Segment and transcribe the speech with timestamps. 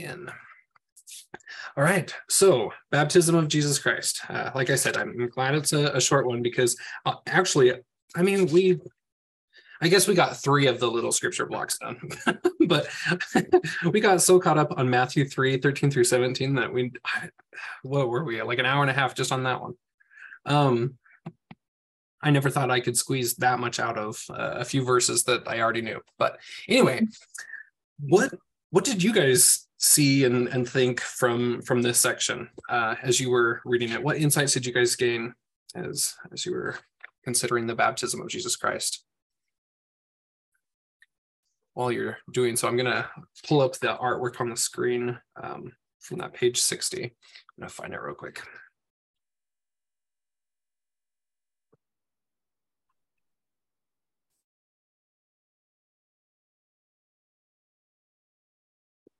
[0.00, 0.30] in.
[1.76, 4.20] All right, so baptism of Jesus Christ.
[4.28, 6.76] Uh, like I said, I'm glad it's a, a short one because
[7.06, 7.72] uh, actually,
[8.14, 8.78] I mean, we,
[9.80, 11.98] I guess we got three of the little scripture blocks done,
[12.66, 12.88] but
[13.90, 16.92] we got so caught up on Matthew 3 13 through 17 that we,
[17.82, 19.74] what were we, like an hour and a half just on that one.
[20.44, 20.98] Um,
[22.22, 25.48] I never thought I could squeeze that much out of uh, a few verses that
[25.48, 26.00] I already knew.
[26.18, 26.38] But
[26.68, 27.06] anyway,
[27.98, 28.32] what
[28.70, 33.30] what did you guys see and, and think from from this section uh, as you
[33.30, 34.02] were reading it?
[34.02, 35.34] What insights did you guys gain
[35.74, 36.76] as as you were
[37.24, 39.04] considering the baptism of Jesus Christ?
[41.74, 43.08] While you're doing so, I'm gonna
[43.46, 47.04] pull up the artwork on the screen um, from that page 60.
[47.04, 47.10] I'm
[47.58, 48.40] gonna find it real quick.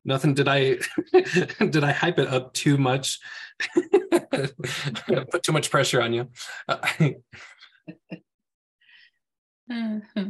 [0.05, 0.77] Nothing did i
[1.59, 3.21] did i hype it up too much
[5.31, 6.29] put too much pressure on you
[6.69, 7.11] uh-huh.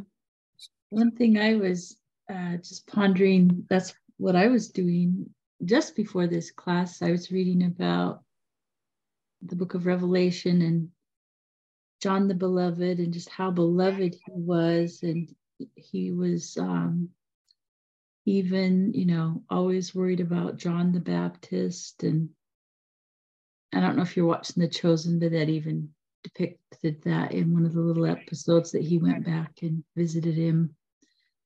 [0.91, 1.97] one thing i was
[2.32, 5.28] uh, just pondering that's what i was doing
[5.64, 8.22] just before this class i was reading about
[9.42, 10.88] the book of revelation and
[12.00, 15.34] john the beloved and just how beloved he was and
[15.77, 17.08] he was um,
[18.25, 22.03] even, you know, always worried about John the Baptist.
[22.03, 22.31] And
[23.75, 25.91] I don't know if you're watching The Chosen, but that even
[26.23, 30.75] depicted that in one of the little episodes that he went back and visited him.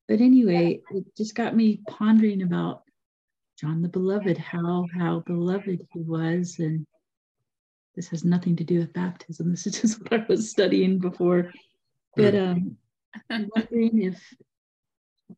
[0.07, 2.83] But anyway, it just got me pondering about
[3.59, 6.85] John the Beloved, how how beloved he was, and
[7.95, 9.49] this has nothing to do with baptism.
[9.51, 11.51] This is just what I was studying before.
[12.15, 12.77] But um,
[13.29, 14.21] I'm wondering if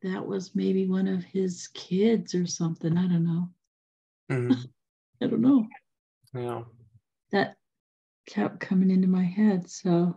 [0.02, 2.98] that was maybe one of his kids or something.
[2.98, 3.50] I don't know.
[4.32, 4.62] Mm-hmm.
[5.22, 5.68] I don't know.
[6.34, 6.62] Yeah.
[7.32, 7.58] That
[8.28, 9.70] kept coming into my head.
[9.70, 10.16] So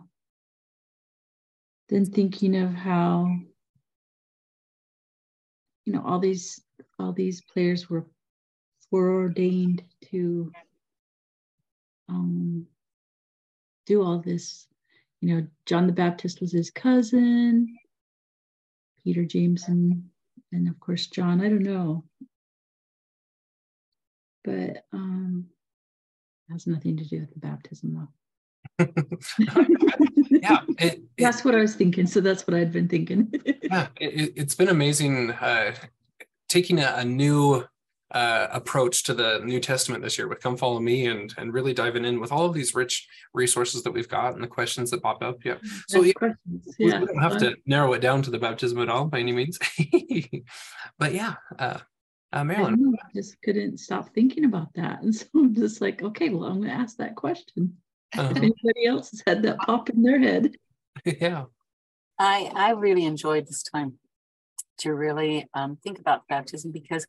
[1.89, 3.27] then thinking of how,
[5.85, 6.61] you know, all these
[6.99, 8.05] all these players were
[8.89, 10.51] foreordained to
[12.07, 12.67] um,
[13.85, 14.67] do all this.
[15.21, 17.77] You know, John the Baptist was his cousin.
[19.03, 20.03] Peter, James, and
[20.51, 21.41] and of course John.
[21.41, 22.03] I don't know,
[24.43, 25.47] but um,
[26.51, 28.07] has nothing to do with the baptism, though.
[30.29, 32.07] yeah, it, that's it, what I was thinking.
[32.07, 33.33] So that's what I'd been thinking.
[33.63, 35.75] yeah, it, has been amazing uh,
[36.47, 37.65] taking a, a new
[38.13, 41.73] uh, approach to the New Testament this year with Come Follow Me and and really
[41.73, 45.01] diving in with all of these rich resources that we've got and the questions that
[45.01, 45.43] pop up.
[45.43, 45.57] Yeah.
[45.87, 46.99] So yeah, we, yeah.
[46.99, 49.57] we don't have to narrow it down to the baptism at all by any means.
[50.99, 51.79] but yeah, uh,
[52.33, 52.95] uh, Marilyn.
[52.99, 55.03] I just couldn't stop thinking about that.
[55.03, 57.77] And so I'm just like, okay, well, I'm going to ask that question.
[58.17, 58.29] Uh-huh.
[58.31, 60.55] If anybody else has had that pop in their head.
[61.05, 61.45] yeah.
[62.19, 63.99] I, I really enjoyed this time
[64.79, 67.05] to really um, think about baptism because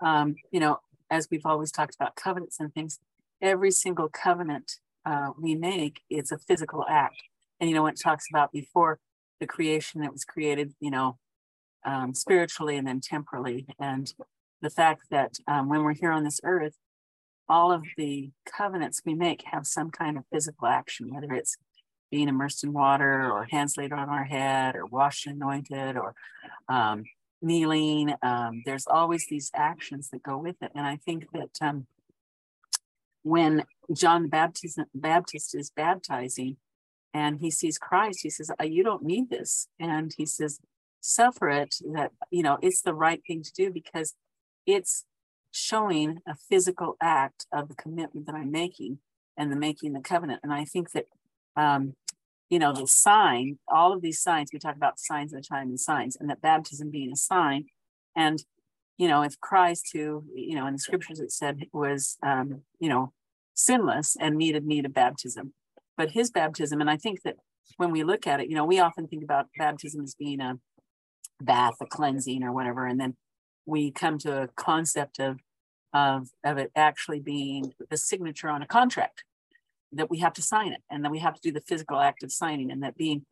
[0.00, 0.78] um, you know,
[1.10, 2.98] as we've always talked about covenants and things,
[3.42, 4.72] every single covenant
[5.04, 7.22] uh, we make is a physical act.
[7.58, 8.98] And, you know, when it talks about before
[9.40, 11.18] the creation it was created, you know,
[11.84, 13.66] um, spiritually and then temporally.
[13.78, 14.12] And
[14.60, 16.76] the fact that um, when we're here on this earth,
[17.48, 21.56] all of the covenants we make have some kind of physical action, whether it's
[22.10, 26.14] being immersed in water or hands laid on our head or washed and anointed or
[26.68, 27.04] um,
[27.42, 28.14] kneeling.
[28.22, 30.72] Um, there's always these actions that go with it.
[30.74, 31.86] And I think that um,
[33.22, 36.56] when John the Baptist, Baptist is baptizing
[37.12, 39.68] and he sees Christ, he says, uh, You don't need this.
[39.78, 40.60] And he says,
[41.00, 44.14] Suffer it, that, you know, it's the right thing to do because
[44.66, 45.04] it's
[45.50, 48.98] showing a physical act of the commitment that I'm making
[49.36, 50.40] and the making the covenant.
[50.42, 51.06] And I think that
[51.56, 51.94] um,
[52.50, 55.68] you know, the sign, all of these signs, we talk about signs of the time
[55.68, 57.66] and signs, and that baptism being a sign.
[58.16, 58.44] And,
[58.98, 62.88] you know, if Christ, who, you know, in the scriptures it said was, um, you
[62.88, 63.12] know,
[63.54, 65.54] sinless and needed need of baptism,
[65.96, 67.36] but his baptism, and I think that
[67.76, 70.58] when we look at it, you know, we often think about baptism as being a
[71.40, 73.16] bath, a cleansing or whatever, and then
[73.64, 75.38] we come to a concept of
[75.92, 79.24] of of it actually being the signature on a contract
[79.92, 82.22] that we have to sign it and then we have to do the physical act
[82.22, 83.24] of signing and that being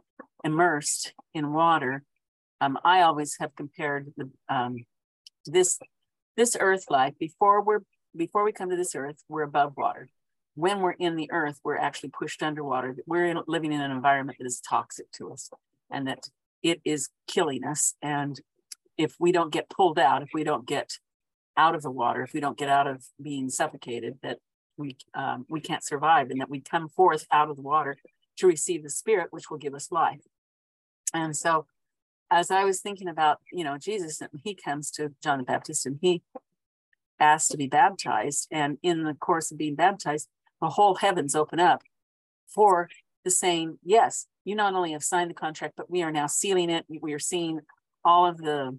[0.45, 2.03] immersed in water
[2.61, 4.77] um, i always have compared the, um,
[5.47, 5.79] this
[6.39, 7.81] this earth life before we're
[8.17, 10.09] before we come to this earth we're above water.
[10.55, 12.97] When we're in the earth we're actually pushed underwater.
[13.07, 15.51] We're in, living in an environment that is toxic to us
[15.91, 16.29] and that
[16.63, 18.41] it is killing us and
[18.97, 20.93] if we don't get pulled out if we don't get
[21.57, 24.39] out of the water, if we don't get out of being suffocated, that
[24.79, 27.97] we um, we can't survive, and that we come forth out of the water
[28.39, 30.21] to receive the Spirit, which will give us life.
[31.13, 31.67] And so,
[32.31, 35.87] as I was thinking about, you know, Jesus, and he comes to John the Baptist,
[35.87, 36.23] and he
[37.21, 40.29] asked to be baptized, and in the course of being baptized,
[40.61, 41.83] the whole heavens open up
[42.47, 42.89] for
[43.25, 46.71] the saying, yes, you not only have signed the contract, but we are now sealing
[46.71, 46.87] it.
[46.89, 47.61] We are seeing
[48.05, 48.79] all of the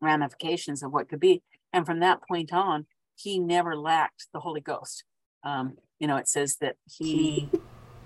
[0.00, 1.42] ramifications of what could be.
[1.72, 2.86] And from that point on,
[3.20, 5.04] he never lacked the Holy Ghost.
[5.44, 7.48] Um, you know, it says that he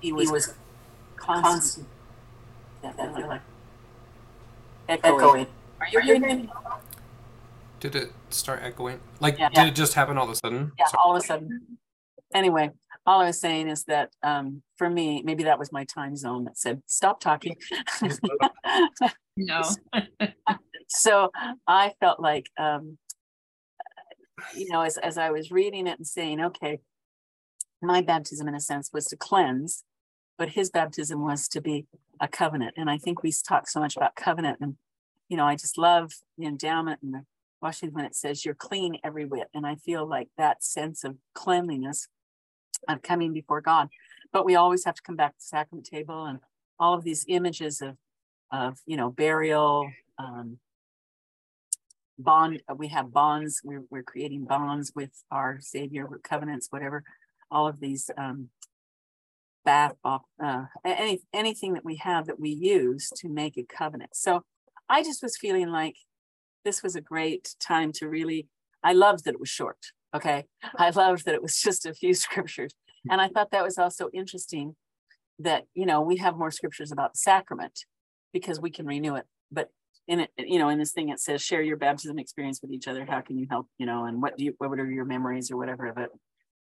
[0.01, 0.55] he was, he was
[1.17, 1.87] constant.
[2.83, 3.29] constant.
[3.29, 3.41] like
[4.89, 5.21] echoing.
[5.21, 5.47] echoing.
[5.81, 6.51] Are you hearing me?
[7.81, 9.01] Did it start echoing?
[9.21, 9.67] Like, yeah, did yeah.
[9.67, 10.73] it just happen all of a sudden?
[10.79, 11.03] Yeah, Sorry.
[11.05, 11.79] all of a sudden.
[12.35, 12.71] Anyway,
[13.07, 16.45] all I was saying is that um, for me, maybe that was my time zone
[16.45, 17.57] that said, stop talking.
[19.37, 19.63] no.
[20.89, 21.31] so
[21.67, 22.97] I felt like, um,
[24.55, 26.81] you know, as, as I was reading it and saying, okay,
[27.83, 29.85] my baptism in a sense was to cleanse,
[30.39, 31.87] but his baptism was to be
[32.21, 32.75] a covenant.
[32.77, 34.77] And I think we talk so much about covenant and,
[35.29, 37.25] you know, I just love the endowment and the
[37.61, 39.49] washing when it says you're clean every whit.
[39.55, 42.09] And I feel like that sense of cleanliness
[42.89, 43.89] of coming before God.
[44.33, 46.41] But we always have to come back to the sacrament table and
[46.79, 47.97] all of these images of,
[48.53, 50.59] of you know, burial, um,
[52.19, 52.63] bond.
[52.77, 53.61] We have bonds.
[53.65, 57.05] We're, we're creating bonds with our Savior, with covenants, whatever.
[57.51, 58.49] All of these um,
[59.65, 64.11] bath, uh, any anything that we have that we use to make a covenant.
[64.15, 64.43] So
[64.89, 65.97] I just was feeling like
[66.65, 68.49] this was a great time to really.
[68.83, 69.79] I loved that it was short.
[70.15, 70.45] Okay.
[70.77, 72.75] I loved that it was just a few scriptures.
[73.11, 74.77] And I thought that was also interesting
[75.39, 77.81] that, you know, we have more scriptures about the sacrament
[78.33, 79.27] because we can renew it.
[79.51, 79.69] But
[80.07, 82.89] in it, you know, in this thing, it says share your baptism experience with each
[82.89, 83.05] other.
[83.05, 85.57] How can you help, you know, and what do you, what are your memories or
[85.57, 86.11] whatever of it?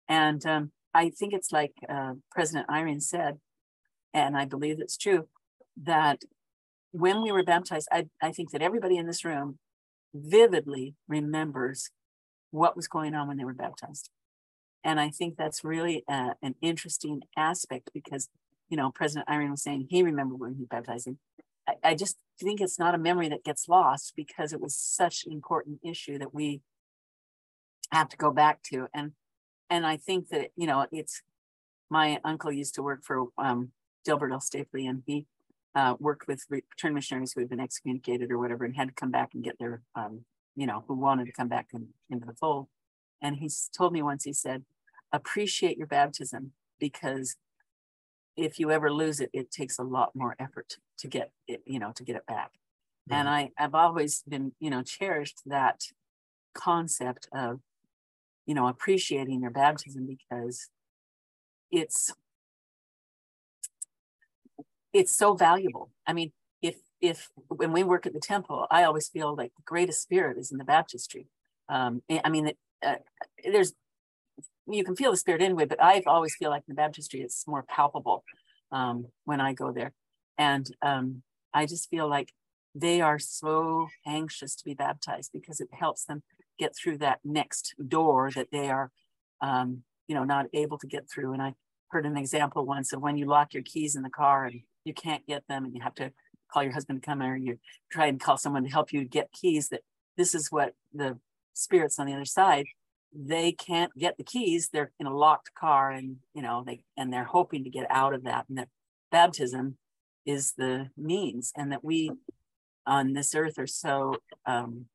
[0.09, 3.39] And um, I think it's like uh, President Eyring said,
[4.13, 5.29] and I believe it's true,
[5.85, 6.23] that
[6.91, 9.59] when we were baptized, I, I think that everybody in this room
[10.13, 11.91] vividly remembers
[12.51, 14.11] what was going on when they were baptized.
[14.83, 18.29] And I think that's really uh, an interesting aspect because,
[18.69, 21.19] you know, President Eyring was saying he remembered when he baptized him.
[21.69, 25.25] I, I just think it's not a memory that gets lost because it was such
[25.27, 26.63] an important issue that we
[27.93, 28.87] have to go back to.
[28.95, 29.13] And
[29.69, 31.23] and I think that you know it's
[31.91, 33.71] my uncle used to work for um,
[34.05, 34.41] Delbert L.
[34.41, 35.27] Stapley, and he
[35.75, 39.11] uh, worked with return missionaries who had been excommunicated or whatever, and had to come
[39.11, 40.25] back and get their um,
[40.57, 42.69] you know, who wanted to come back in, into the fold.
[43.23, 44.65] And he's told me once, he said,
[45.13, 47.37] appreciate your baptism because
[48.37, 51.79] if you ever lose it, it takes a lot more effort to get it, you
[51.79, 52.53] know, to get it back.
[53.09, 53.15] Mm-hmm.
[53.15, 55.83] And I, I've always been, you know, cherished that
[56.55, 57.61] concept of,
[58.47, 60.69] you know, appreciating your baptism because
[61.71, 62.13] it's
[64.93, 65.91] it's so valuable.
[66.07, 66.33] I mean,
[66.63, 70.37] if if when we work at the temple, I always feel like the greatest spirit
[70.37, 71.27] is in the baptistry.
[71.69, 72.53] Um, I mean,
[72.85, 72.97] uh,
[73.45, 73.73] there's
[74.67, 77.47] you can feel the spirit anyway, but I always feel like in the baptistry it's
[77.47, 78.25] more palpable
[78.73, 79.93] um, when I go there,
[80.41, 81.23] and um,
[81.53, 82.33] I just feel like
[82.75, 86.23] they are so anxious to be baptized because it helps them
[86.59, 88.91] get through that next door that they are,
[89.43, 91.35] um, you know, not able to get through.
[91.35, 91.55] And I
[91.91, 94.95] heard an example once of when you lock your keys in the car and you
[94.95, 96.11] can't get them, and you have to
[96.51, 97.59] call your husband to come or you
[97.93, 99.83] try and call someone to help you get keys that
[100.17, 101.19] this is what the
[101.53, 102.65] spirits on the other side
[103.15, 107.13] they can't get the keys they're in a locked car and you know they and
[107.13, 108.69] they're hoping to get out of that and that
[109.13, 109.77] baptism
[110.27, 112.11] is the means and that we
[112.87, 114.15] on this earth are so
[114.47, 114.87] um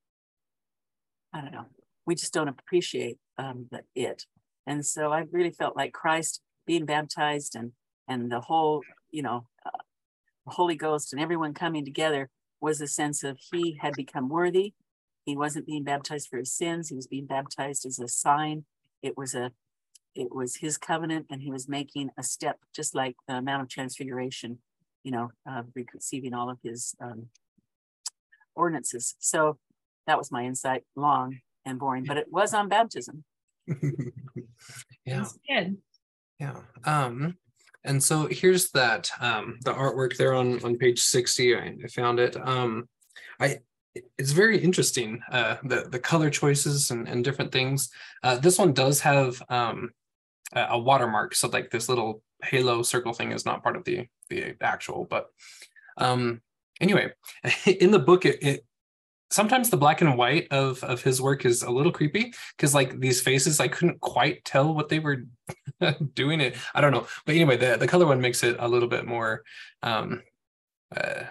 [1.33, 1.65] i don't know
[2.05, 4.25] we just don't appreciate um the it
[4.67, 7.71] and so i really felt like christ being baptized and
[8.07, 9.69] and the whole you know uh,
[10.47, 12.29] Holy Ghost and everyone coming together
[12.61, 14.73] was a sense of he had become worthy.
[15.25, 16.89] He wasn't being baptized for his sins.
[16.89, 18.65] He was being baptized as a sign.
[19.01, 19.51] It was a
[20.13, 23.69] it was his covenant and he was making a step just like the Mount of
[23.69, 24.59] Transfiguration,
[25.05, 25.61] you know, uh,
[25.93, 27.27] receiving all of his um,
[28.55, 29.15] ordinances.
[29.19, 29.57] So
[30.07, 33.23] that was my insight, long and boring, but it was on baptism.
[35.05, 35.25] yeah.
[36.39, 36.55] Yeah.
[36.83, 37.37] Um,
[37.83, 42.19] and so here's that um, the artwork there on on page 60 i, I found
[42.19, 42.89] it um,
[43.39, 43.59] i
[44.17, 47.89] it's very interesting uh, the the color choices and, and different things
[48.23, 49.91] uh, this one does have um,
[50.53, 51.35] a watermark.
[51.35, 55.27] So like this little halo circle thing is not part of the the actual but
[55.97, 56.41] um
[56.81, 57.11] anyway
[57.65, 58.65] in the book it, it
[59.31, 62.99] sometimes the black and white of of his work is a little creepy because like
[62.99, 65.23] these faces i couldn't quite tell what they were
[66.13, 66.55] doing it.
[66.73, 67.05] I don't know.
[67.25, 69.43] But anyway the, the color one makes it a little bit more
[69.83, 70.21] um
[70.95, 71.23] uh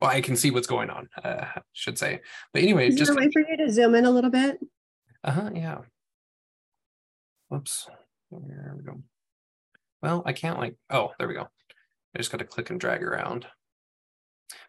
[0.00, 2.20] well i can see what's going on uh should say.
[2.52, 4.58] But anyway Is just there a way for you to zoom in a little bit?
[5.24, 5.78] uh-huh yeah.
[7.48, 7.88] Whoops
[8.40, 9.02] there we go.
[10.02, 11.48] Well i can't like oh there we go.
[12.14, 13.46] I just got to click and drag around.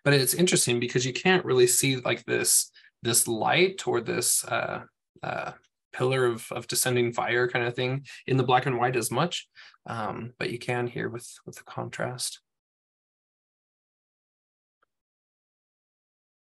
[0.03, 4.84] But it's interesting because you can't really see like this this light or this uh,
[5.22, 5.51] uh,
[5.91, 9.48] pillar of, of descending fire kind of thing in the black and white as much
[9.86, 12.39] um, but you can here with with the contrast.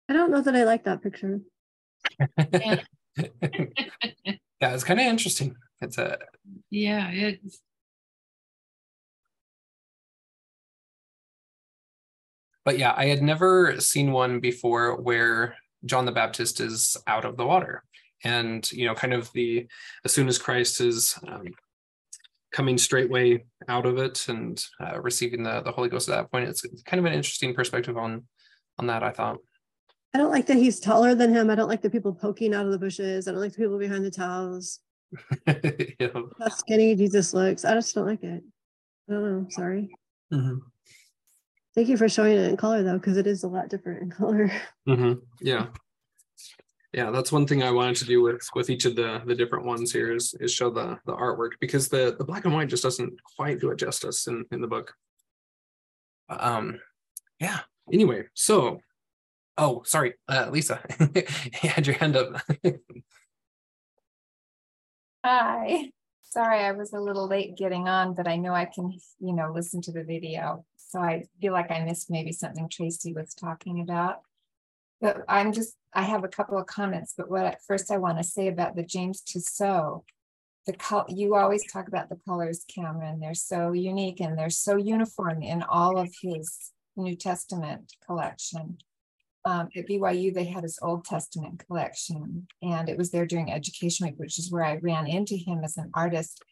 [0.07, 1.41] I don't know that I like that picture.
[2.37, 2.79] yeah
[4.61, 6.17] it's kind of interesting it's a
[6.69, 7.61] Yeah, it's
[12.65, 15.55] but yeah i had never seen one before where
[15.85, 17.83] john the baptist is out of the water
[18.23, 19.65] and you know kind of the
[20.05, 21.45] as soon as christ is um,
[22.51, 26.47] coming straightway out of it and uh, receiving the, the holy ghost at that point
[26.47, 28.23] it's kind of an interesting perspective on
[28.77, 29.37] on that i thought
[30.11, 31.51] I don't like that he's taller than him.
[31.51, 33.27] I don't like the people poking out of the bushes.
[33.27, 34.79] I don't like the people behind the towels.
[35.47, 36.07] yeah.
[36.39, 37.65] How skinny Jesus looks.
[37.65, 38.43] I just don't like it.
[39.09, 39.45] I don't know.
[39.49, 39.89] Sorry.
[40.33, 40.59] Mhm.
[41.75, 44.09] Thank you for showing it in color though, because it is a lot different in
[44.11, 44.51] color.
[44.87, 45.21] Mhm.
[45.41, 45.67] yeah
[46.93, 49.65] yeah that's one thing i wanted to do with with each of the the different
[49.65, 52.83] ones here is is show the the artwork because the the black and white just
[52.83, 54.93] doesn't quite do it justice in in the book
[56.29, 56.79] um
[57.39, 57.59] yeah
[57.93, 58.79] anyway so
[59.57, 60.81] oh sorry uh lisa
[61.15, 62.41] you had your hand up
[65.23, 65.91] Hi.
[66.23, 69.51] Sorry, I was a little late getting on, but I know I can, you know,
[69.53, 70.65] listen to the video.
[70.77, 74.21] So I feel like I missed maybe something Tracy was talking about.
[75.01, 78.17] But I'm just, I have a couple of comments, but what at first I want
[78.17, 80.03] to say about the James Tissot.
[80.65, 83.19] The col, you always talk about the colors, Cameron.
[83.19, 88.77] They're so unique and they're so uniform in all of his New Testament collection
[89.49, 94.05] um, at BYU, they had his Old Testament collection, and it was there during Education
[94.05, 96.43] Week, which is where I ran into him as an artist.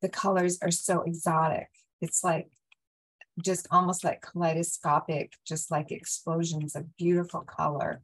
[0.00, 1.68] The colors are so exotic.
[2.00, 2.48] It's like
[3.44, 8.00] just almost like kaleidoscopic, just like explosions of beautiful color,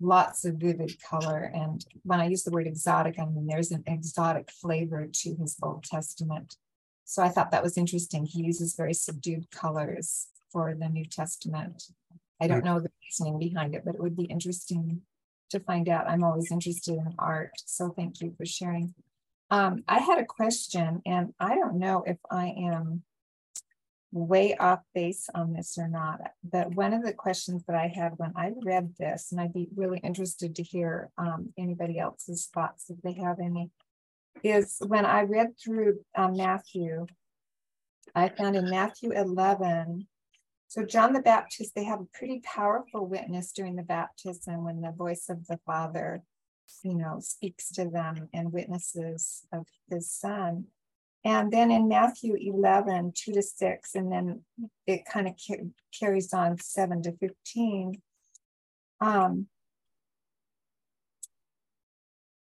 [0.00, 1.50] lots of vivid color.
[1.52, 5.56] And when I use the word exotic, I mean there's an exotic flavor to his
[5.60, 6.54] Old Testament.
[7.04, 8.24] So I thought that was interesting.
[8.24, 11.90] He uses very subdued colors for the New Testament.
[12.40, 15.02] I don't know the reasoning behind it, but it would be interesting
[15.50, 16.08] to find out.
[16.08, 17.52] I'm always interested in art.
[17.66, 18.94] So thank you for sharing.
[19.50, 23.02] Um, I had a question, and I don't know if I am
[24.12, 26.20] way off base on this or not.
[26.42, 29.68] But one of the questions that I had when I read this, and I'd be
[29.74, 33.70] really interested to hear um, anybody else's thoughts if they have any,
[34.42, 37.06] is when I read through um, Matthew,
[38.14, 40.06] I found in Matthew 11,
[40.70, 44.92] so John the Baptist, they have a pretty powerful witness during the baptism when the
[44.92, 46.22] voice of the Father,
[46.84, 50.66] you know, speaks to them and witnesses of his son.
[51.24, 54.44] And then in Matthew 11, 2 to 6, and then
[54.86, 55.66] it kind of ca-
[55.98, 58.00] carries on 7 to 15.
[59.00, 59.48] Um,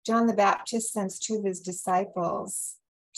[0.06, 2.76] John the Baptist sends two of his disciples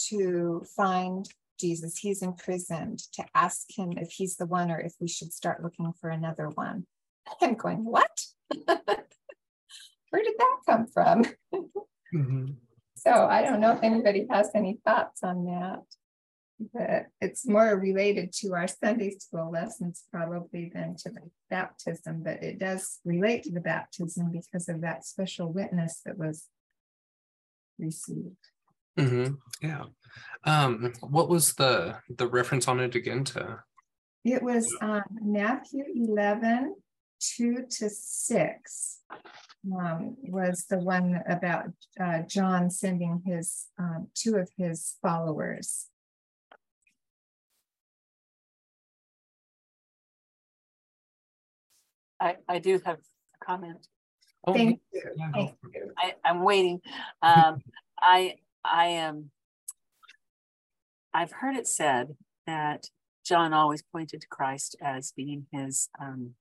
[0.09, 1.98] to find Jesus.
[1.98, 5.92] He's imprisoned to ask him if he's the one or if we should start looking
[6.00, 6.86] for another one.
[7.40, 8.20] I'm going, what?
[8.66, 11.25] Where did that come from?
[12.14, 12.54] Mhm.
[12.96, 15.82] So I don't know if anybody has any thoughts on that.
[16.72, 21.20] But it's more related to our Sunday school lessons probably than to the
[21.50, 26.46] baptism, but it does relate to the baptism because of that special witness that was
[27.78, 28.36] received.
[28.99, 29.38] Mhm.
[29.62, 29.85] yeah
[30.45, 33.62] um what was the the reference on it again to
[34.25, 36.75] It was um, Matthew 11,
[37.21, 39.00] 2 to 6
[39.73, 45.87] um, was the one about uh, John sending his um, two of his followers.
[52.21, 53.87] I, I do have a comment.
[54.47, 55.03] oh, Thank you.
[55.17, 55.93] yeah, Thank you.
[55.99, 56.81] I, I'm waiting.
[57.23, 57.62] Um,
[58.00, 58.37] I,
[58.70, 59.30] I am,
[61.14, 62.90] I've heard it said that
[63.25, 66.35] John always pointed to Christ as being his, um,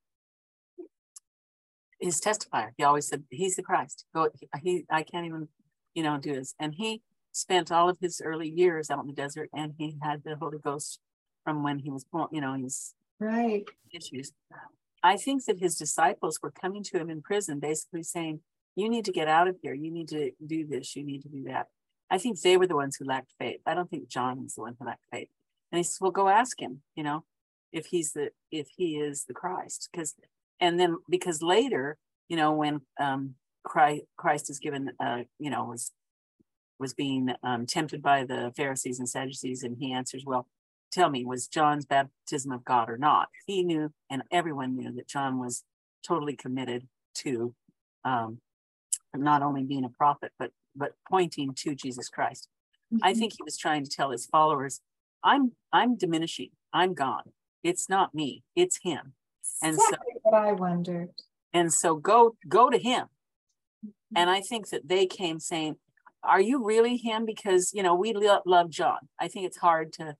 [1.99, 2.71] his testifier.
[2.77, 4.05] He always said, he's the Christ.
[4.13, 4.29] Go,
[4.61, 5.47] he, I can't even,
[5.93, 6.53] you know, do this.
[6.59, 7.01] And he
[7.31, 10.59] spent all of his early years out in the desert and he had the Holy
[10.59, 10.99] Ghost
[11.43, 13.63] from when he was born, you know, he's Right.
[13.93, 14.33] issues.
[15.01, 18.41] I think that his disciples were coming to him in prison, basically saying,
[18.75, 19.73] You need to get out of here.
[19.73, 20.95] You need to do this.
[20.95, 21.67] You need to do that.
[22.09, 23.61] I think they were the ones who lacked faith.
[23.65, 25.29] I don't think John was the one who lacked faith.
[25.71, 27.23] And he says, Well, go ask him, you know,
[27.71, 29.89] if he's the if he is the Christ.
[29.91, 30.15] Because
[30.59, 31.97] and then because later,
[32.29, 35.91] you know, when um Christ, Christ is given uh, you know, was
[36.79, 40.47] was being um, tempted by the Pharisees and Sadducees, and he answers, Well,
[40.91, 43.29] tell me, was John's baptism of God or not?
[43.45, 45.63] He knew, and everyone knew that John was
[46.05, 47.53] totally committed to
[48.03, 48.39] um,
[49.15, 52.47] not only being a prophet, but but pointing to Jesus Christ.
[52.93, 53.05] Mm-hmm.
[53.05, 54.81] I think he was trying to tell his followers,
[55.23, 56.49] I'm I'm diminishing.
[56.73, 57.31] I'm gone.
[57.63, 58.43] It's not me.
[58.55, 59.13] It's him.
[59.63, 61.09] And exactly so what I wondered.
[61.53, 63.05] And so go go to him.
[63.85, 64.17] Mm-hmm.
[64.17, 65.77] And I think that they came saying,
[66.23, 69.09] "Are you really him?" Because you know we lo- love John.
[69.19, 70.15] I think it's hard to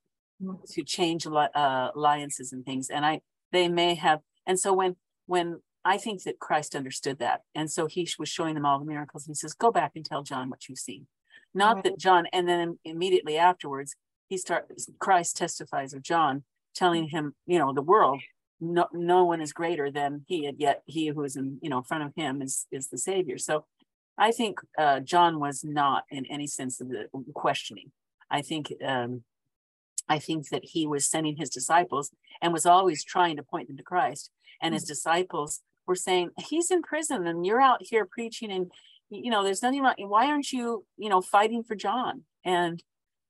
[0.71, 2.89] to change uh, alliances and things.
[2.89, 3.21] And I
[3.51, 4.21] they may have.
[4.47, 4.95] And so when
[5.27, 8.86] when I think that Christ understood that, and so he was showing them all the
[8.86, 9.25] miracles.
[9.25, 11.08] And he says, "Go back and tell John what you've seen."
[11.54, 11.84] Not right.
[11.86, 13.96] that John, and then immediately afterwards,
[14.27, 14.89] he starts.
[15.00, 18.22] Christ testifies of John, telling him, you know, the world,
[18.60, 21.84] no, no one is greater than he, and yet he who is in, you know,
[21.84, 23.38] front of him is is the Savior.
[23.38, 23.65] So,
[24.18, 27.92] I think uh, John was not in any sense of the questioning.
[28.30, 29.24] I think um,
[30.08, 32.12] I think that he was sending his disciples
[32.42, 34.32] and was always trying to point them to Christ.
[34.62, 34.89] And his mm.
[34.89, 38.72] disciples were saying, He's in prison and you're out here preaching and
[39.10, 39.96] you know, there's nothing wrong.
[39.98, 42.24] Why aren't you, you know, fighting for John?
[42.44, 42.84] And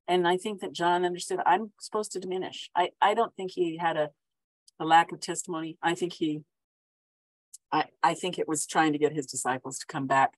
[0.08, 2.70] and I think that John understood I'm supposed to diminish.
[2.76, 4.10] I, I don't think he had a,
[4.80, 5.78] a lack of testimony.
[5.82, 6.42] I think he
[7.72, 10.34] I, I think it was trying to get his disciples to come back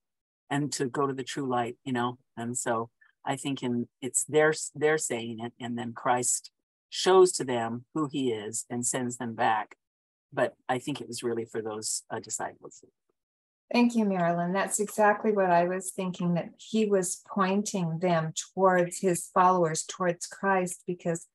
[0.50, 2.18] and to go to the true light, you know.
[2.36, 2.90] And so
[3.24, 6.50] I think in it's their they're saying it, and then Christ
[6.90, 9.76] shows to them who He is and sends them back.
[10.32, 12.84] But I think it was really for those uh, disciples.
[13.72, 14.52] Thank you, Marilyn.
[14.52, 20.26] That's exactly what I was thinking that he was pointing them towards his followers, towards
[20.26, 21.26] Christ, because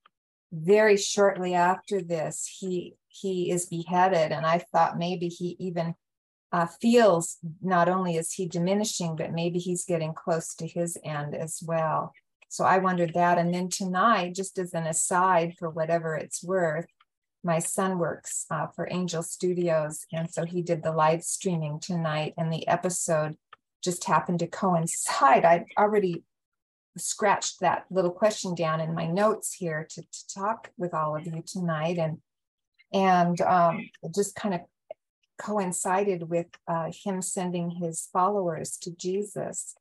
[0.52, 4.32] very shortly after this, he he is beheaded.
[4.32, 5.94] And I thought maybe he even
[6.50, 11.34] uh, feels not only is he diminishing, but maybe he's getting close to his end
[11.34, 12.12] as well.
[12.48, 13.38] So I wondered that.
[13.38, 16.86] And then tonight, just as an aside for whatever it's worth,
[17.44, 20.06] my son works uh, for Angel Studios.
[20.12, 23.36] And so he did the live streaming tonight, and the episode
[23.82, 25.44] just happened to coincide.
[25.44, 26.24] I'd already
[26.96, 31.26] scratched that little question down in my notes here to, to talk with all of
[31.26, 31.98] you tonight.
[31.98, 32.18] And
[32.92, 34.60] and um, just kind of
[35.36, 39.74] coincided with uh, him sending his followers to Jesus.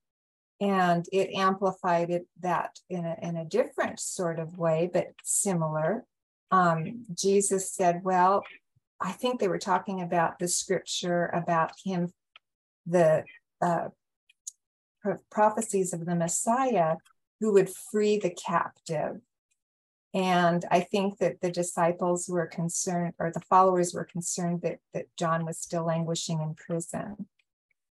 [0.59, 6.05] And it amplified it that in a, in a different sort of way, but similar.
[6.53, 8.43] Um, Jesus said, Well,
[9.01, 12.13] I think they were talking about the scripture about him,
[12.85, 13.23] the
[13.61, 13.89] uh,
[15.31, 16.95] prophecies of the Messiah
[17.39, 19.19] who would free the captive
[20.13, 25.07] and I think that the disciples were concerned, or the followers were concerned that, that
[25.17, 27.27] John was still languishing in prison.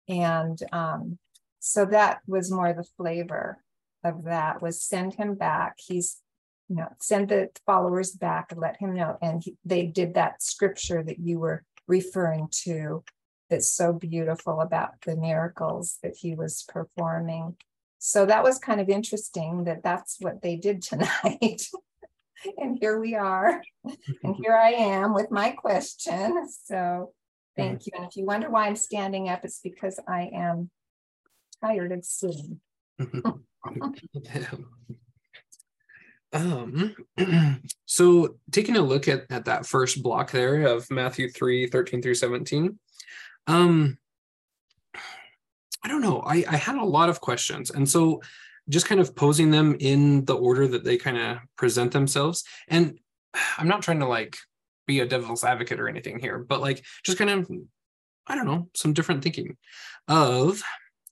[0.09, 1.19] And um,
[1.61, 3.63] so that was more the flavor
[4.03, 5.77] of that was send him back.
[5.79, 6.23] He's,
[6.69, 9.17] you know, send the followers back and let him know.
[9.23, 13.05] And he, they did that scripture that you were referring to
[13.49, 17.57] that's so beautiful about the miracles that he was performing.
[17.99, 21.63] So that was kind of interesting that that's what they did tonight.
[22.59, 23.63] and here we are.
[24.23, 26.49] And here I am with my question.
[26.65, 27.13] So
[27.57, 27.93] thank you.
[27.97, 30.71] And if you wonder why I'm standing up, it's because I am
[31.63, 32.61] tired of sitting.
[36.37, 36.95] um
[37.87, 42.15] so taking a look at, at that first block there of matthew 3 13 through
[42.15, 42.79] 17
[43.47, 43.99] um
[45.85, 48.21] i don't know i i had a lot of questions and so
[48.69, 52.45] just kind of posing them in the order that they kind of present themselves.
[52.69, 52.99] And
[53.59, 54.37] I'm not trying to like
[54.87, 57.51] be a devil's advocate or anything here, but like just kind of,
[58.27, 59.57] I don't know, some different thinking
[60.09, 60.63] of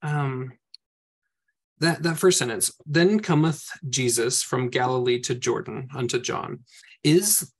[0.02, 0.52] um
[1.80, 6.60] that that first sentence then cometh jesus from galilee to jordan unto john
[7.02, 7.52] is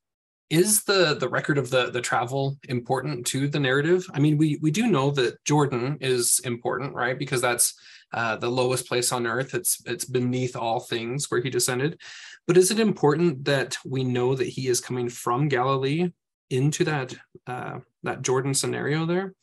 [0.51, 4.59] is the the record of the the travel important to the narrative i mean we
[4.63, 7.75] we do know that jordan is important right because that's
[8.15, 9.55] uh, the lowest place on earth.
[9.55, 12.01] It's it's beneath all things where he descended.
[12.47, 16.13] But is it important that we know that he is coming from Galilee
[16.49, 17.15] into that
[17.49, 19.35] uh, that Jordan scenario there?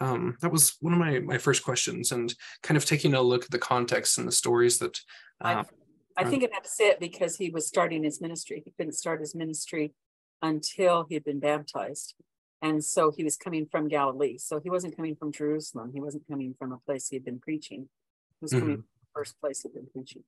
[0.00, 3.44] Um, that was one of my my first questions, and kind of taking a look
[3.44, 4.98] at the context and the stories that.
[5.42, 5.64] Uh,
[6.16, 8.62] I, I think it had to say it because he was starting his ministry.
[8.64, 9.94] He couldn't start his ministry
[10.42, 12.14] until he had been baptized.
[12.62, 14.36] And so he was coming from Galilee.
[14.36, 15.92] So he wasn't coming from Jerusalem.
[15.94, 17.88] He wasn't coming from a place he had been preaching.
[18.40, 18.74] He was coming Mhm.
[18.74, 20.24] from the first place he'd been preaching.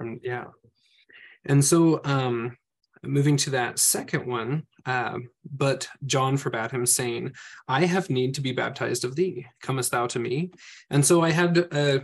[0.00, 0.46] Um, yeah.
[1.44, 2.56] And so um
[3.06, 7.32] moving to that second one, um, but John forbade him, saying,
[7.68, 9.46] I have need to be baptized of thee.
[9.62, 10.50] Comest thou to me?
[10.90, 12.00] And so I had uh,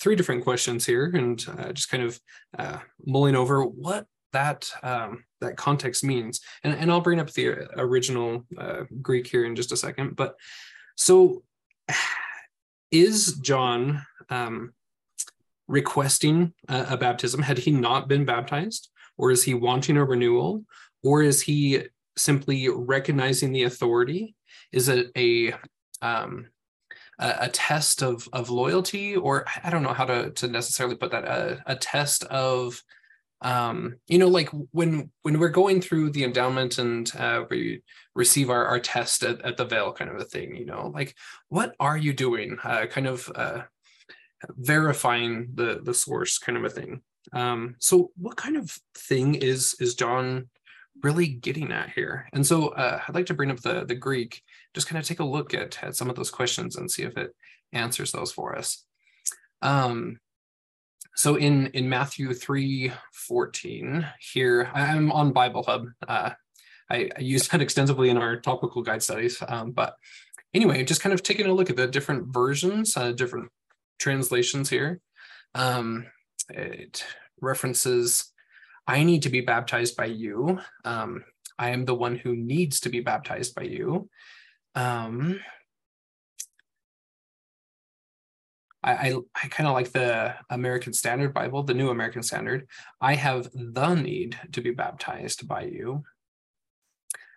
[0.00, 2.20] three different questions here and uh, just kind of
[2.58, 6.40] uh, mulling over what that um, that context means.
[6.62, 10.16] And, and I'll bring up the original uh, Greek here in just a second.
[10.16, 10.36] But
[10.96, 11.42] so
[12.90, 14.72] is John um,
[15.68, 17.42] requesting a, a baptism?
[17.42, 18.90] Had he not been baptized?
[19.18, 20.64] Or is he wanting a renewal?
[21.02, 21.84] Or is he
[22.16, 24.34] simply recognizing the authority?
[24.72, 25.54] Is it a
[26.02, 26.46] um,
[27.18, 31.12] a, a test of of loyalty, or I don't know how to to necessarily put
[31.12, 32.82] that a, a test of
[33.42, 37.82] um you know like when when we're going through the endowment and uh we
[38.14, 41.14] receive our our test at, at the veil kind of a thing you know like
[41.50, 43.60] what are you doing uh kind of uh
[44.56, 49.74] verifying the the source kind of a thing um so what kind of thing is
[49.80, 50.48] is john
[51.02, 52.28] really getting at here?
[52.32, 54.42] And so uh, i'd like to bring up the the greek
[54.74, 57.16] just kind of take a look at at some of those questions and see if
[57.16, 57.34] it
[57.72, 58.84] answers those for us.
[59.62, 60.18] Um
[61.14, 65.86] so in in matthew 3 14 here i'm on bible hub.
[66.06, 66.30] Uh
[66.88, 69.96] I, I use that extensively in our topical guide studies um, but
[70.54, 73.50] anyway just kind of taking a look at the different versions uh, different
[73.98, 75.00] translations here.
[75.54, 76.06] Um
[76.48, 77.04] it
[77.40, 78.32] references
[78.86, 81.24] i need to be baptized by you um
[81.58, 84.08] i am the one who needs to be baptized by you
[84.74, 85.40] um
[88.86, 92.68] I, I, kind of like the American Standard Bible, the New American Standard.
[93.00, 96.04] I have the need to be baptized by you.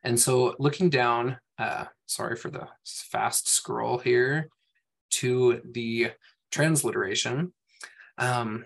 [0.03, 4.49] And so looking down, uh, sorry for the fast scroll here
[5.11, 6.11] to the
[6.51, 7.51] transliteration.
[8.19, 8.65] Um,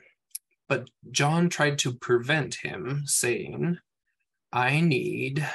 [0.73, 3.77] but John tried to prevent him saying,
[4.51, 5.47] I need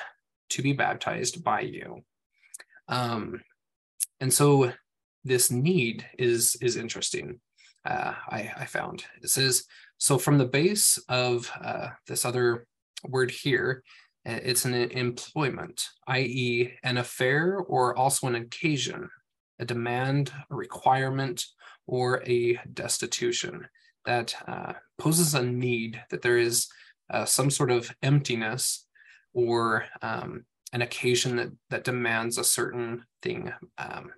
[0.51, 2.05] to be baptized by you.
[2.87, 3.41] Um,
[4.21, 4.73] and so
[5.25, 7.41] this need is is interesting.
[7.85, 9.65] Uh, I, I found it says
[9.97, 12.69] so from the base of uh, this other
[13.03, 13.83] word here,
[14.25, 19.11] it's an employment, i.e., an affair or also an occasion,
[19.59, 21.45] a demand, a requirement,
[21.89, 23.67] or a destitution
[24.09, 26.67] that uh, poses a need that there is
[27.11, 28.87] uh, some sort of emptiness
[29.35, 34.11] or um, an occasion that that demands a certain thing um,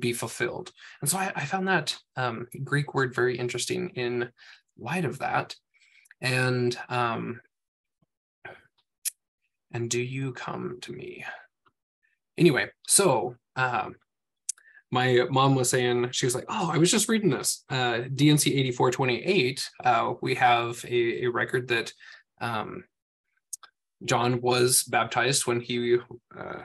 [0.00, 0.72] be fulfilled.
[1.02, 4.30] And so I, I found that um, Greek word very interesting in
[4.78, 5.54] light of that.
[6.22, 7.40] And um,
[9.72, 11.22] and do you come to me?
[12.38, 13.96] Anyway, so um,
[14.90, 18.54] my mom was saying she was like, "Oh, I was just reading this uh, D&C
[18.54, 19.68] eighty four twenty eight.
[19.84, 21.92] Uh, we have a, a record that
[22.40, 22.84] um,
[24.04, 25.98] John was baptized when he
[26.36, 26.62] uh,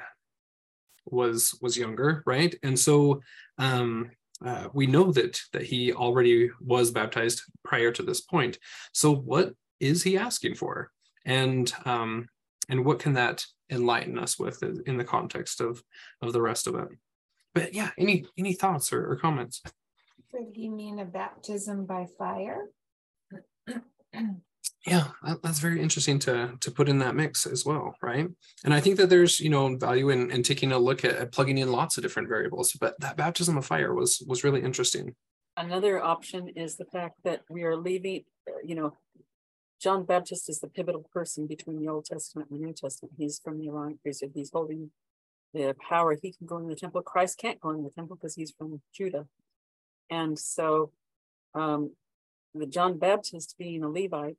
[1.05, 2.55] was was younger, right?
[2.63, 3.21] And so
[3.57, 4.11] um,
[4.43, 8.57] uh, we know that that he already was baptized prior to this point.
[8.93, 10.91] So what is he asking for,
[11.25, 12.27] and um,
[12.69, 15.83] and what can that enlighten us with in the context of
[16.21, 16.87] of the rest of it?
[17.53, 19.61] But yeah, any any thoughts or, or comments?
[20.31, 22.69] Could he mean a baptism by fire?
[24.85, 28.27] yeah that, that's very interesting to to put in that mix as well right
[28.63, 31.31] and i think that there's you know value in, in taking a look at, at
[31.31, 35.15] plugging in lots of different variables but that baptism of fire was was really interesting
[35.55, 38.97] Another option is the fact that we are leaving, uh, you know,
[39.79, 43.13] John Baptist is the pivotal person between the Old Testament and the New Testament.
[43.17, 44.31] He's from the Aaronic priesthood.
[44.33, 44.89] He's holding
[45.53, 46.17] the power.
[46.21, 47.01] He can go in the temple.
[47.01, 49.27] Christ can't go in the temple because he's from Judah.
[50.09, 50.91] And so
[51.53, 51.91] um,
[52.53, 54.37] the John Baptist being a Levite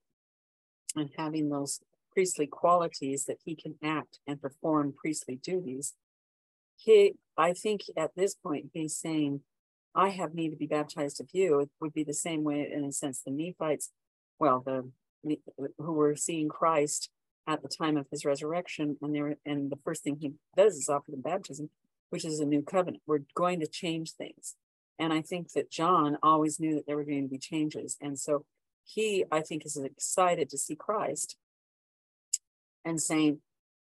[0.96, 1.80] and having those
[2.12, 5.94] priestly qualities that he can act and perform priestly duties,
[6.76, 9.40] he, I think at this point, he's saying,
[9.94, 11.60] I have need to be baptized of you.
[11.60, 13.90] It would be the same way, in a sense, the Nephites,
[14.38, 14.90] well, the
[15.78, 17.08] who were seeing Christ
[17.46, 20.88] at the time of his resurrection, and there, and the first thing he does is
[20.88, 21.70] offer them baptism,
[22.10, 23.02] which is a new covenant.
[23.06, 24.54] We're going to change things,
[24.98, 28.18] and I think that John always knew that there were going to be changes, and
[28.18, 28.44] so
[28.84, 31.36] he, I think, is excited to see Christ
[32.84, 33.38] and saying,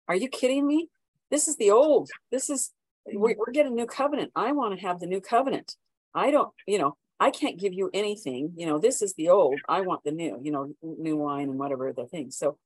[0.09, 0.89] Are you kidding me?
[1.31, 2.11] This is the old.
[2.31, 2.73] This is,
[3.07, 3.39] we're, mm-hmm.
[3.39, 4.33] we're getting a new covenant.
[4.37, 5.77] I want to have the new covenant.
[6.15, 8.53] I don't, you know, I can't give you anything.
[8.57, 9.61] You know, this is the old.
[9.69, 12.31] I want the new, you know, new wine and whatever the thing.
[12.31, 12.59] So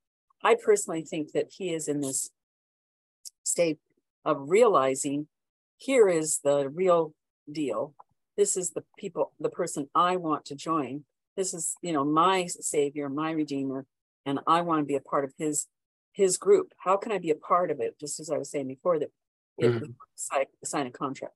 [0.42, 2.30] I personally think that he is in this
[3.44, 3.78] state
[4.24, 5.28] of realizing
[5.78, 7.14] here is the real
[7.50, 7.94] deal.
[8.36, 11.04] This is the people, the person I want to join.
[11.36, 13.86] This is, you know, my savior, my redeemer,
[14.24, 15.66] and I want to be a part of his
[16.12, 16.72] his group.
[16.78, 17.98] How can I be a part of it?
[18.00, 19.10] Just as I was saying before, that
[19.58, 19.90] if mm-hmm.
[20.14, 21.34] sign, sign a contract.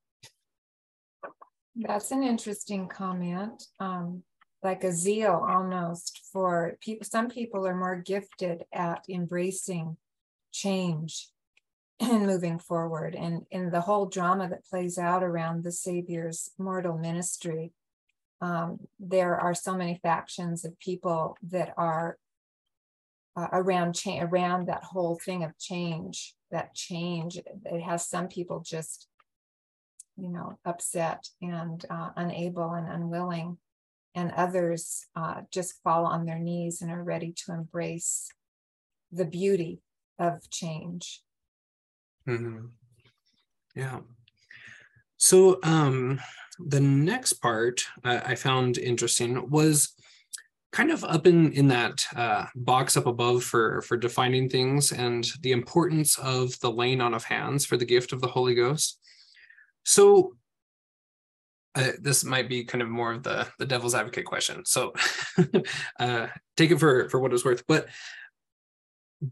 [1.76, 3.62] That's an interesting comment.
[3.78, 4.22] Um,
[4.62, 7.06] like a zeal almost for people.
[7.06, 9.96] Some people are more gifted at embracing
[10.52, 11.28] change
[12.00, 13.14] and moving forward.
[13.14, 17.72] And in the whole drama that plays out around the Savior's mortal ministry,
[18.42, 22.16] um, there are so many factions of people that are
[23.36, 26.34] uh, around cha- around that whole thing of change.
[26.50, 29.06] That change it has some people just,
[30.16, 33.58] you know, upset and uh, unable and unwilling
[34.14, 38.28] and others uh, just fall on their knees and are ready to embrace
[39.12, 39.80] the beauty
[40.18, 41.22] of change.
[42.28, 42.66] Mm-hmm.
[43.74, 44.00] Yeah.
[45.16, 46.20] So um,
[46.58, 49.94] the next part uh, I found interesting was
[50.72, 55.26] kind of up in in that uh, box up above for for defining things and
[55.42, 59.00] the importance of the laying on of hands for the gift of the Holy Ghost.
[59.84, 60.36] So
[61.74, 64.64] uh, this might be kind of more of the the devil's advocate question.
[64.64, 64.92] So
[66.00, 67.64] uh, take it for for what it's worth.
[67.66, 67.88] But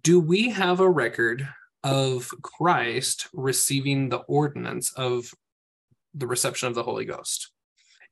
[0.02, 1.48] do we have a record
[1.82, 5.32] of Christ receiving the ordinance of
[6.14, 7.50] the reception of the Holy Ghost?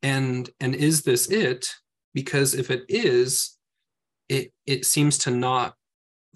[0.03, 1.75] And and is this it?
[2.13, 3.57] Because if it is,
[4.29, 5.75] it it seems to not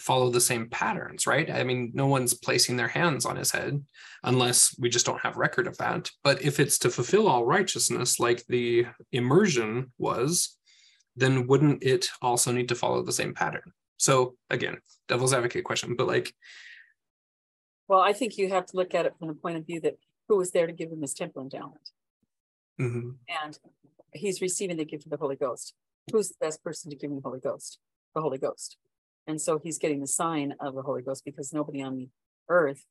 [0.01, 1.51] follow the same patterns, right?
[1.51, 3.85] I mean, no one's placing their hands on his head
[4.25, 6.11] unless we just don't have record of that.
[6.25, 10.57] But if it's to fulfill all righteousness, like the immersion was,
[11.17, 13.73] then wouldn't it also need to follow the same pattern?
[13.99, 16.35] So again, devil's advocate question, but like.
[17.89, 19.99] Well, I think you have to look at it from the point of view that
[20.29, 21.91] who was there to give him his temple endowment?
[22.81, 23.11] Mm-hmm.
[23.45, 23.59] And
[24.13, 25.75] he's receiving the gift of the Holy Ghost.
[26.13, 27.79] Who's the best person to give him the Holy Ghost?
[28.15, 28.77] The Holy Ghost.
[29.31, 32.09] And so he's getting the sign of the Holy Ghost because nobody on the
[32.49, 32.85] earth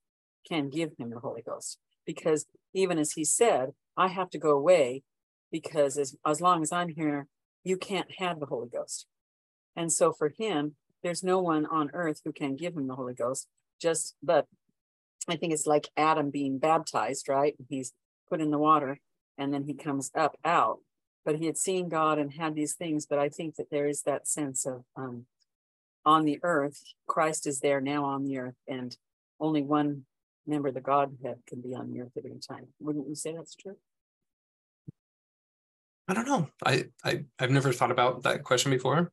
[0.48, 1.78] can give him the Holy Ghost.
[2.06, 5.04] Because even as he said, I have to go away
[5.52, 7.28] because as, as long as I'm here,
[7.66, 9.06] you can't have the Holy Ghost.
[9.76, 13.14] And so for him, there's no one on earth who can give him the Holy
[13.14, 13.50] Ghost.
[13.82, 14.46] Just, but
[15.28, 17.56] I think it's like Adam being baptized, right?
[17.68, 17.92] He's
[18.30, 19.02] put in the water
[19.38, 20.80] and then he comes up out.
[21.26, 23.06] But he had seen God and had these things.
[23.06, 25.26] But I think that there is that sense of um,
[26.10, 28.98] on the earth, Christ is there now on the earth, and
[29.40, 30.06] only one
[30.48, 32.66] member of the Godhead can be on the earth at any time.
[32.80, 33.78] Wouldn't you say that's true?
[36.08, 36.50] I don't know.
[36.66, 39.12] I, I I've never thought about that question before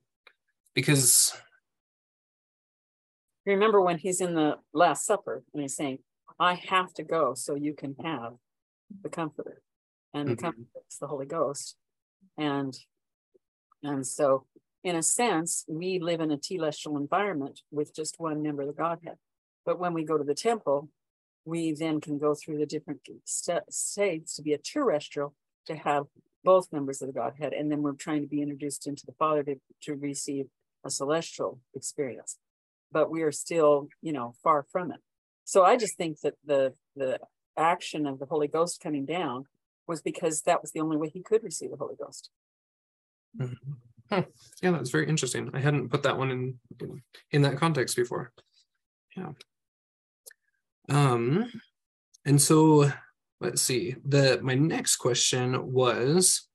[0.72, 1.36] because
[3.44, 5.98] you remember when he's in the Last Supper and he's saying,
[6.40, 8.32] I have to go so you can have
[9.02, 9.60] the comforter.
[10.14, 10.46] And the mm-hmm.
[10.46, 11.76] comforter is the Holy Ghost.
[12.38, 12.74] And
[13.82, 14.46] and so
[14.86, 18.74] in a sense, we live in a telestial environment with just one member of the
[18.74, 19.16] Godhead.
[19.64, 20.90] But when we go to the temple,
[21.44, 25.34] we then can go through the different states to be a terrestrial,
[25.66, 26.04] to have
[26.44, 27.52] both members of the Godhead.
[27.52, 30.46] And then we're trying to be introduced into the Father to, to receive
[30.84, 32.38] a celestial experience.
[32.92, 35.00] But we are still, you know, far from it.
[35.42, 37.18] So I just think that the the
[37.56, 39.46] action of the Holy Ghost coming down
[39.88, 42.30] was because that was the only way he could receive the Holy Ghost.
[43.36, 43.72] Mm-hmm.
[44.10, 44.22] Huh.
[44.62, 45.50] Yeah, that's very interesting.
[45.52, 48.32] I hadn't put that one in, in in that context before.
[49.16, 49.32] Yeah.
[50.88, 51.50] Um,
[52.24, 52.90] and so
[53.40, 53.96] let's see.
[54.04, 56.48] The my next question was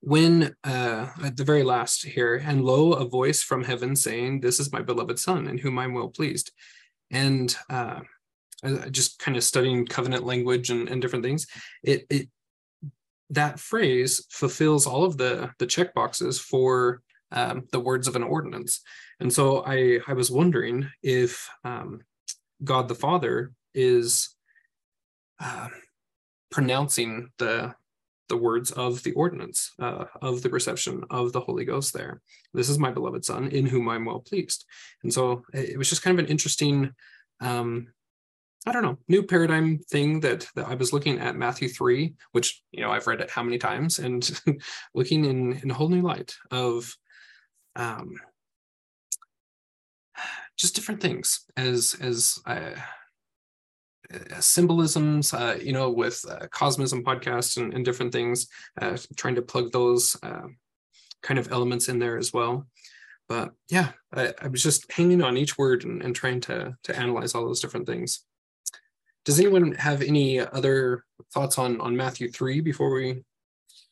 [0.00, 4.60] when uh at the very last here, and lo, a voice from heaven saying, This
[4.60, 6.52] is my beloved son, in whom I'm well pleased.
[7.10, 8.00] And uh
[8.90, 11.46] just kind of studying covenant language and, and different things,
[11.82, 12.28] it it
[13.30, 18.22] that phrase fulfills all of the the check boxes for um, the words of an
[18.22, 18.80] ordinance.
[19.20, 22.00] And so I I was wondering if um,
[22.62, 24.34] God the Father is
[25.40, 25.68] uh,
[26.50, 27.74] pronouncing the
[28.28, 32.22] the words of the ordinance uh, of the reception of the Holy Ghost there.
[32.54, 34.64] This is my beloved Son, in whom I'm well pleased.
[35.02, 36.92] And so it was just kind of an interesting
[37.40, 37.88] um,
[38.66, 42.62] I don't know, new paradigm thing that, that I was looking at Matthew 3, which,
[42.72, 44.28] you know, I've read it how many times and
[44.94, 46.94] looking in, in a whole new light of
[47.74, 48.14] um,
[50.58, 52.74] just different things as, as, uh,
[54.40, 58.48] symbolisms, uh, you know, with uh, Cosmism podcast and, and different things,
[58.80, 60.48] uh, trying to plug those uh,
[61.22, 62.66] kind of elements in there as well.
[63.28, 66.98] But yeah, I, I was just hanging on each word and, and trying to to
[66.98, 68.24] analyze all those different things.
[69.24, 73.22] Does anyone have any other thoughts on on Matthew three before we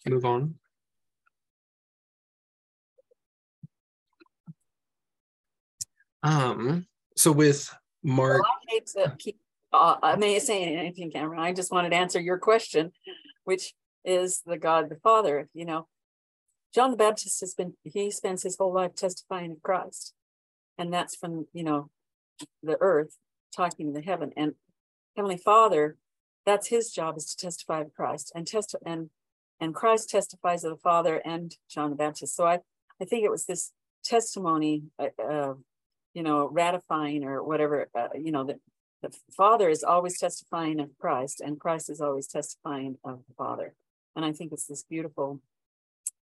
[0.06, 0.54] move on?
[6.22, 6.86] Um,
[7.16, 9.38] so with Mark, Well, I hate to keep,
[9.72, 11.40] uh, I may say anything, Cameron.
[11.40, 12.92] I just wanted to answer your question,
[13.44, 15.86] which is the God the Father, you know.
[16.74, 20.12] John the Baptist has been, he spends his whole life testifying of Christ.
[20.76, 21.90] And that's from, you know,
[22.62, 23.16] the earth
[23.56, 24.32] talking to the heaven.
[24.36, 24.54] And
[25.18, 25.96] Heavenly Father,
[26.46, 29.10] that's his job is to testify of Christ and test and
[29.60, 32.36] and Christ testifies of the Father and John the Baptist.
[32.36, 32.60] So I,
[33.02, 33.72] I think it was this
[34.04, 35.54] testimony, uh, uh,
[36.14, 38.60] you know, ratifying or whatever, uh, you know, that
[39.02, 43.74] the Father is always testifying of Christ, and Christ is always testifying of the Father.
[44.14, 45.40] And I think it's this beautiful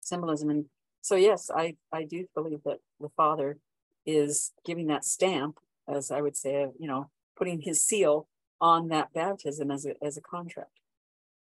[0.01, 0.49] symbolism.
[0.49, 0.65] And
[1.03, 3.59] so, yes, I I do believe that the Father
[4.07, 8.27] is giving that stamp, as I would say, you know, putting his seal
[8.61, 10.81] on that baptism as a as a contract.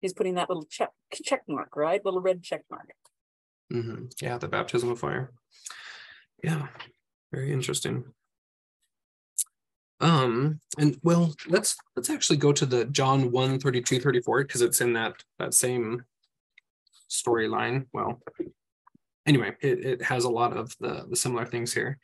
[0.01, 2.05] He's putting that little check check mark, right?
[2.05, 2.93] Little red check mark.
[3.73, 4.13] Mhm.
[4.21, 5.33] yeah, the baptism of fire.
[6.43, 6.69] Yeah,
[7.33, 8.05] very interesting.
[10.01, 14.81] Um, and well, let's let's actually go to the John 1 32 34 because it's
[14.81, 16.05] in that that same
[17.09, 17.87] storyline.
[17.93, 18.21] Well,
[19.27, 21.99] anyway, it, it has a lot of the, the similar things here.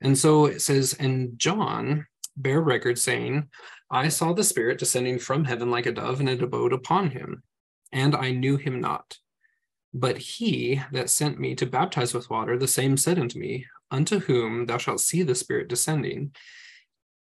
[0.00, 3.48] And so it says, and John bear record saying,
[3.90, 7.42] I saw the Spirit descending from heaven like a dove, and it abode upon him,
[7.92, 9.18] and I knew him not.
[9.92, 14.20] But he that sent me to baptize with water, the same said unto me, Unto
[14.20, 16.32] whom thou shalt see the Spirit descending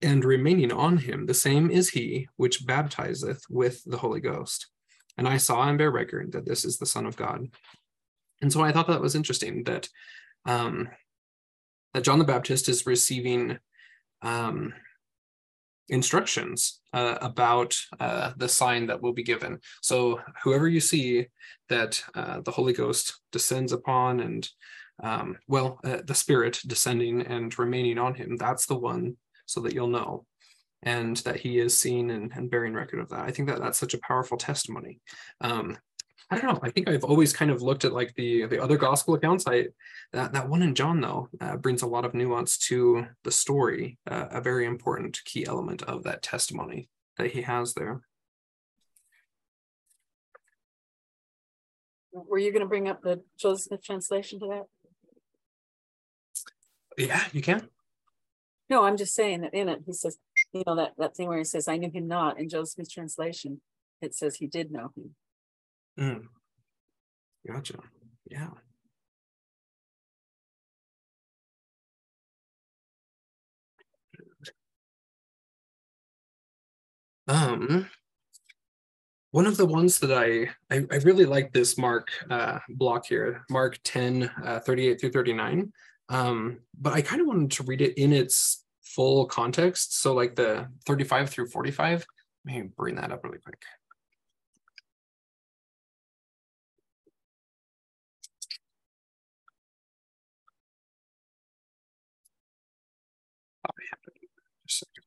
[0.02, 4.68] and remaining on him, the same is he which baptizeth with the Holy Ghost.
[5.18, 7.48] And I saw and bear record that this is the Son of God.
[8.42, 9.88] And so I thought that was interesting that
[10.44, 10.88] um,
[11.94, 13.58] that John the Baptist is receiving
[14.22, 14.74] um,
[15.88, 19.58] instructions uh, about uh, the sign that will be given.
[19.82, 21.26] So whoever you see
[21.68, 24.48] that uh, the Holy Ghost descends upon and
[25.02, 29.74] um, well, uh, the Spirit descending and remaining on him, that's the one so that
[29.74, 30.24] you'll know
[30.82, 33.20] and that he is seen and, and bearing record of that.
[33.20, 35.00] I think that that's such a powerful testimony.
[35.40, 35.76] Um,
[36.28, 36.60] I don't know.
[36.62, 39.44] I think I've always kind of looked at like the the other gospel accounts.
[39.46, 39.68] I
[40.12, 43.98] that that one in John though uh, brings a lot of nuance to the story,
[44.10, 48.02] uh, a very important key element of that testimony that he has there.
[52.12, 54.64] Were you going to bring up the Joseph Smith translation to that?
[56.96, 57.68] Yeah, you can.
[58.70, 60.18] No, I'm just saying that in it, he says,
[60.52, 62.40] you know, that, that thing where he says, I knew him not.
[62.40, 63.60] In Joseph Smith's translation,
[64.00, 65.14] it says he did know him.
[65.98, 66.28] Mm.
[67.46, 67.78] Gotcha.
[68.30, 68.50] Yeah.
[77.28, 77.88] Um,
[79.30, 83.44] one of the ones that I, I, I really like this Mark uh, block here,
[83.50, 85.72] Mark 10, uh, 38 through 39.
[86.08, 90.00] Um, but I kind of wanted to read it in its full context.
[90.00, 92.06] So like the 35 through 45,
[92.46, 93.60] let me bring that up really quick.
[103.66, 104.28] Oh, I have it.
[104.66, 105.04] Just a second.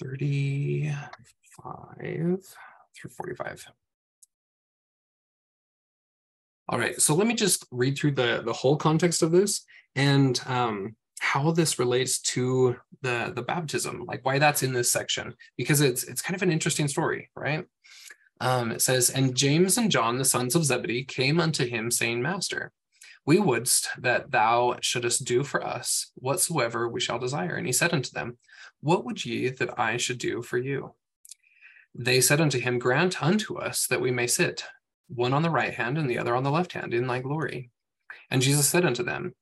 [0.00, 2.40] 35
[2.96, 3.66] through 45.
[6.68, 10.40] All right, so let me just read through the, the whole context of this and
[10.46, 15.82] um, how this relates to the, the baptism, like why that's in this section, because
[15.82, 17.66] it's it's kind of an interesting story, right?
[18.40, 22.22] Um, it says, And James and John, the sons of Zebedee, came unto him, saying,
[22.22, 22.72] Master,
[23.26, 27.54] we wouldst that thou shouldest do for us whatsoever we shall desire.
[27.54, 28.38] And he said unto them,
[28.80, 30.94] What would ye that I should do for you?
[31.94, 34.64] They said unto him, Grant unto us that we may sit,
[35.08, 37.70] one on the right hand and the other on the left hand, in thy glory.
[38.30, 39.34] And Jesus said unto them,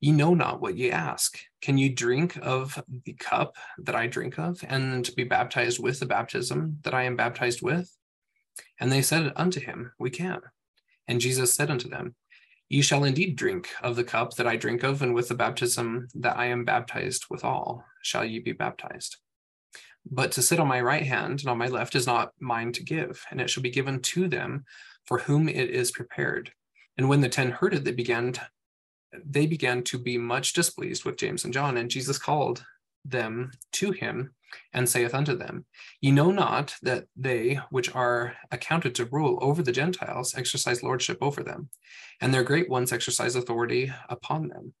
[0.00, 1.38] Ye know not what ye ask.
[1.60, 6.06] Can ye drink of the cup that I drink of, and be baptized with the
[6.06, 7.94] baptism that I am baptized with?
[8.78, 10.40] And they said unto him, We can.
[11.08, 12.14] And Jesus said unto them,
[12.68, 16.08] Ye shall indeed drink of the cup that I drink of, and with the baptism
[16.14, 19.18] that I am baptized withal shall ye be baptized.
[20.08, 22.84] But to sit on my right hand and on my left is not mine to
[22.84, 24.64] give, and it shall be given to them
[25.04, 26.52] for whom it is prepared.
[26.96, 28.48] And when the ten heard it, they began to,
[29.24, 32.64] they began to be much displeased with James and John, and Jesus called
[33.04, 34.34] them to him
[34.72, 35.64] and saith unto them,
[36.00, 41.18] Ye know not that they which are accounted to rule over the Gentiles exercise lordship
[41.20, 41.70] over them,
[42.20, 44.74] and their great ones exercise authority upon them.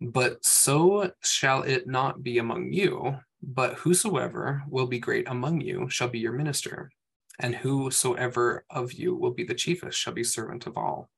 [0.00, 5.88] But so shall it not be among you, but whosoever will be great among you
[5.90, 6.90] shall be your minister,
[7.38, 11.10] and whosoever of you will be the chiefest shall be servant of all.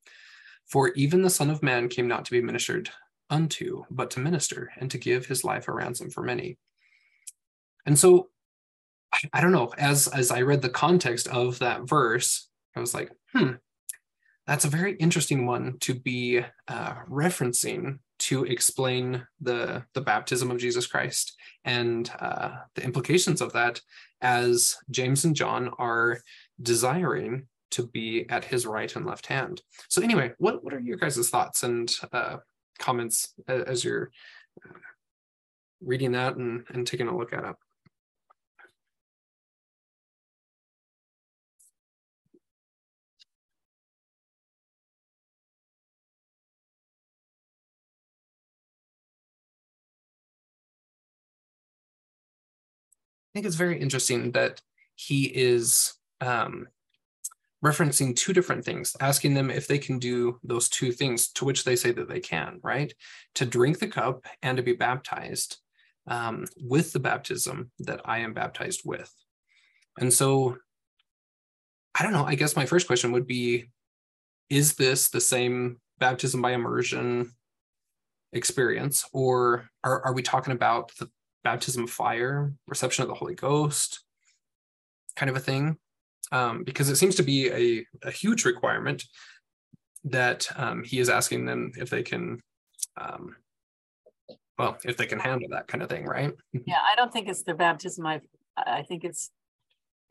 [0.65, 2.89] For even the Son of Man came not to be ministered
[3.29, 6.57] unto, but to minister and to give his life a ransom for many.
[7.85, 8.29] And so
[9.31, 13.11] I don't know, as as I read the context of that verse, I was like,
[13.33, 13.51] hmm,
[14.47, 20.57] that's a very interesting one to be uh, referencing to explain the the baptism of
[20.57, 23.81] Jesus Christ and uh, the implications of that
[24.21, 26.19] as James and John are
[26.61, 29.61] desiring to be at his right and left hand.
[29.89, 32.37] So anyway, what, what are your guys' thoughts and uh,
[32.77, 34.11] comments as you're
[34.63, 34.73] uh,
[35.81, 37.55] reading that and, and taking a look at it?
[53.33, 54.61] Think it's very interesting that
[54.95, 56.67] he is um,
[57.63, 61.63] referencing two different things, asking them if they can do those two things, to which
[61.63, 62.93] they say that they can, right?
[63.35, 65.57] To drink the cup and to be baptized
[66.07, 69.11] um, with the baptism that I am baptized with.
[69.97, 70.57] And so,
[71.97, 73.69] I don't know, I guess my first question would be
[74.49, 77.31] Is this the same baptism by immersion
[78.33, 81.09] experience, or are, are we talking about the
[81.43, 84.03] baptism of fire, reception of the Holy Ghost,
[85.15, 85.77] kind of a thing,
[86.31, 89.03] um, because it seems to be a, a huge requirement
[90.05, 92.41] that um, he is asking them if they can,
[92.99, 93.35] um,
[94.57, 96.33] well, if they can handle that kind of thing, right?
[96.65, 98.05] yeah, I don't think it's the baptism.
[98.05, 98.21] I
[98.57, 99.31] I think it's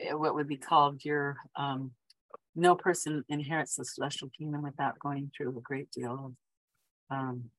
[0.01, 1.93] eh, what would be called your um,
[2.55, 6.35] no person inherits the celestial kingdom without going through a great deal
[7.11, 7.51] of um,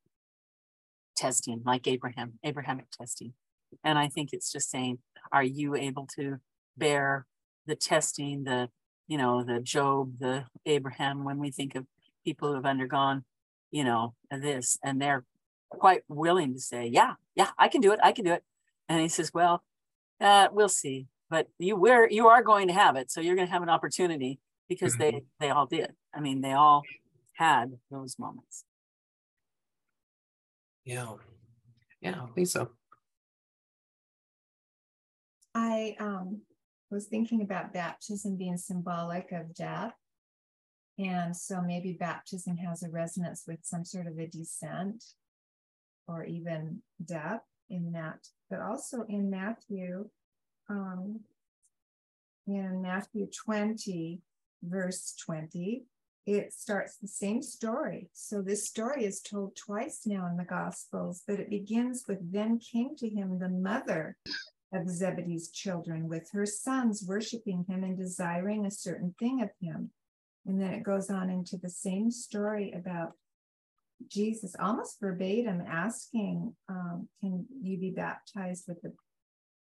[1.16, 3.34] testing, like Abraham, Abrahamic testing.
[3.84, 5.00] And I think it's just saying,
[5.32, 6.38] are you able to
[6.78, 7.26] bear
[7.66, 8.70] the testing, the,
[9.08, 11.86] you know, the Job, the Abraham, when we think of
[12.26, 13.24] people who have undergone,
[13.72, 15.24] you know, this, and they're
[15.70, 18.00] quite willing to say, yeah, yeah, I can do it.
[18.04, 18.44] I can do it.
[18.90, 19.64] And he says, well,
[20.22, 21.08] uh, we'll see.
[21.30, 23.10] But you were you are going to have it.
[23.10, 25.18] So you're going to have an opportunity because mm-hmm.
[25.18, 25.92] they they all did.
[26.14, 26.84] I mean, they all
[27.34, 28.66] had those moments.
[30.86, 31.14] Yeah.
[32.02, 32.70] Yeah, I think so.
[35.56, 36.42] I um,
[36.90, 39.94] was thinking about baptism being symbolic of death.
[41.00, 45.04] And so maybe baptism has a resonance with some sort of a descent
[46.08, 48.28] or even death in that.
[48.50, 50.10] But also in Matthew,
[50.70, 51.22] um,
[52.46, 54.22] in Matthew 20,
[54.64, 55.84] verse 20,
[56.26, 58.10] it starts the same story.
[58.14, 62.60] So this story is told twice now in the Gospels, but it begins with Then
[62.60, 64.18] came to him the mother
[64.74, 69.92] of Zebedee's children with her sons worshiping him and desiring a certain thing of him.
[70.46, 73.14] And then it goes on into the same story about
[74.08, 78.94] Jesus, almost verbatim, asking, um, "Can you be baptized with the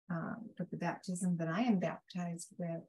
[0.09, 2.82] um, with the baptism that I am baptized with?"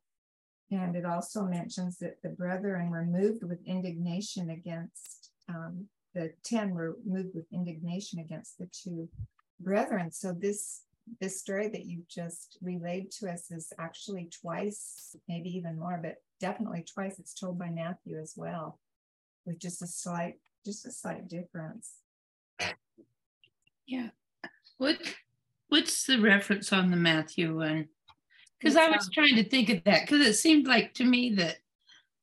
[0.72, 6.74] And it also mentions that the brethren were moved with indignation against um, the ten
[6.74, 9.09] were moved with indignation against the two
[9.59, 10.11] brethren.
[10.11, 10.84] So this
[11.20, 16.16] this story that you just relayed to us is actually twice, maybe even more, but
[16.39, 17.20] definitely twice.
[17.20, 18.80] It's told by Matthew as well,
[19.45, 20.36] with just a slight,
[20.66, 21.93] just a slight difference.
[23.86, 24.10] Yeah.
[24.78, 24.97] What
[25.70, 27.89] what's the reference on the Matthew one?
[28.60, 31.34] Because I was uh, trying to think of that because it seemed like to me
[31.36, 31.58] that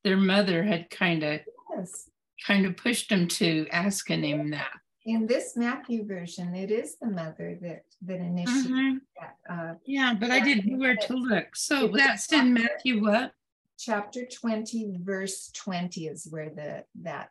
[0.05, 1.41] their mother had kind of
[1.77, 2.09] yes.
[2.47, 4.71] kind of pushed him to asking him that
[5.05, 8.97] in this Matthew version, it is the mother that that initiated mm-hmm.
[9.21, 9.37] that.
[9.49, 11.57] Uh, yeah, but I didn't know where to look.
[11.57, 13.33] So that's in Matthew what?
[13.79, 17.31] Chapter 20, verse 20 is where the that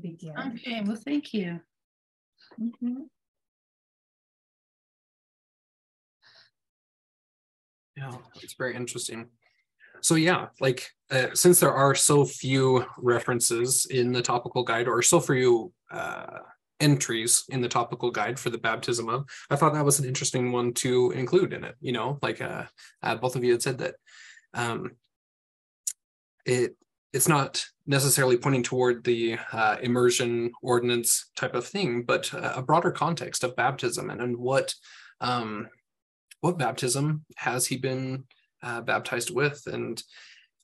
[0.00, 0.36] begins.
[0.38, 1.60] Okay, well, thank you.
[2.60, 3.02] Mm-hmm.
[7.96, 9.28] Yeah, it's very interesting
[10.02, 15.02] so yeah like uh, since there are so few references in the topical guide or
[15.02, 16.38] so few uh,
[16.80, 20.50] entries in the topical guide for the baptism of i thought that was an interesting
[20.50, 22.18] one to include in it you know?
[22.22, 22.64] Like uh,
[23.02, 23.94] uh both of you had said that
[24.54, 24.92] um,
[26.44, 26.76] it
[27.12, 32.90] it's not necessarily pointing toward the uh, immersion ordinance type of thing but a broader
[32.90, 34.74] context of baptism and, and what
[35.20, 35.68] um,
[36.40, 38.24] what baptism has he been
[38.62, 39.62] uh, baptized with?
[39.66, 40.02] And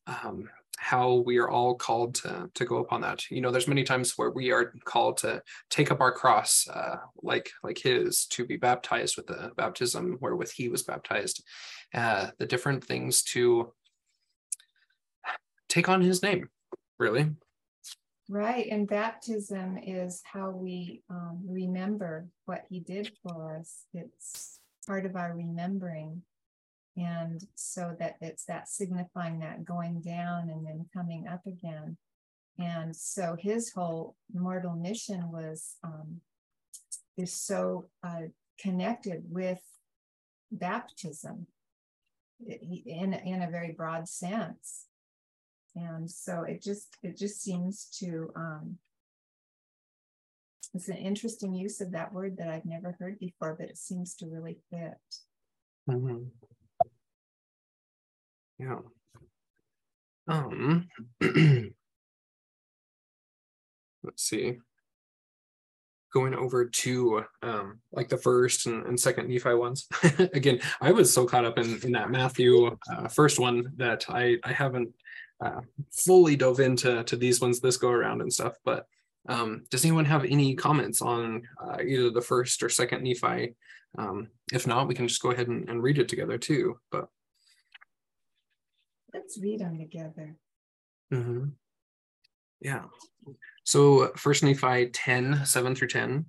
[0.08, 0.48] um,
[0.78, 3.30] how we are all called to, to go upon that.
[3.30, 6.96] You know there's many times where we are called to take up our cross uh,
[7.22, 11.42] like like his to be baptized with the baptism wherewith he was baptized.
[11.92, 13.72] Uh, the different things to
[15.68, 16.48] take on his name
[16.98, 17.30] really.
[18.30, 23.84] Right and baptism is how we um, remember what he did for us.
[23.94, 26.22] It's part of our remembering
[26.98, 31.96] and so that it's that signifying that going down and then coming up again
[32.58, 36.20] and so his whole mortal mission was um,
[37.16, 38.22] is so uh,
[38.60, 39.60] connected with
[40.50, 41.46] baptism
[42.46, 44.86] in in a very broad sense
[45.76, 48.78] and so it just it just seems to um,
[50.74, 54.14] it's an interesting use of that word that I've never heard before, but it seems
[54.16, 54.98] to really fit.
[55.88, 56.24] Mm-hmm.
[58.58, 58.78] Yeah.
[60.26, 60.88] Um,
[64.02, 64.58] let's see.
[66.12, 69.86] Going over to um, like the first and, and second Nephi ones.
[70.18, 74.38] Again, I was so caught up in, in that Matthew uh, first one that I,
[74.42, 74.92] I haven't
[75.40, 75.60] uh,
[75.92, 78.56] fully dove into to these ones this go around and stuff.
[78.64, 78.86] But
[79.28, 83.54] um, does anyone have any comments on uh, either the first or second Nephi?
[83.96, 86.78] Um, if not, we can just go ahead and, and read it together too.
[86.90, 87.08] But
[89.14, 90.36] Let's read them together.
[91.12, 91.48] Mm-hmm.
[92.60, 92.84] Yeah.
[93.64, 96.26] So first Nephi 10, 7 through 10.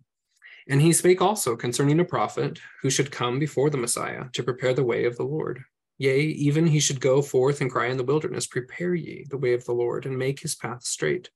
[0.70, 4.74] And he spake also concerning a prophet who should come before the Messiah to prepare
[4.74, 5.64] the way of the Lord.
[5.98, 9.54] Yea, even he should go forth and cry in the wilderness, Prepare ye the way
[9.54, 11.30] of the Lord, and make his path straight.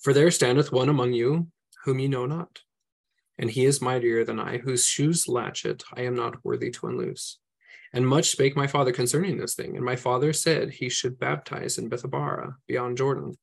[0.00, 1.48] For there standeth one among you
[1.84, 2.60] whom ye know not,
[3.38, 7.38] and he is mightier than I, whose shoes latchet I am not worthy to unloose.
[7.94, 9.76] And much spake my father concerning this thing.
[9.76, 13.38] And my father said he should baptize in Bethabara beyond Jordan.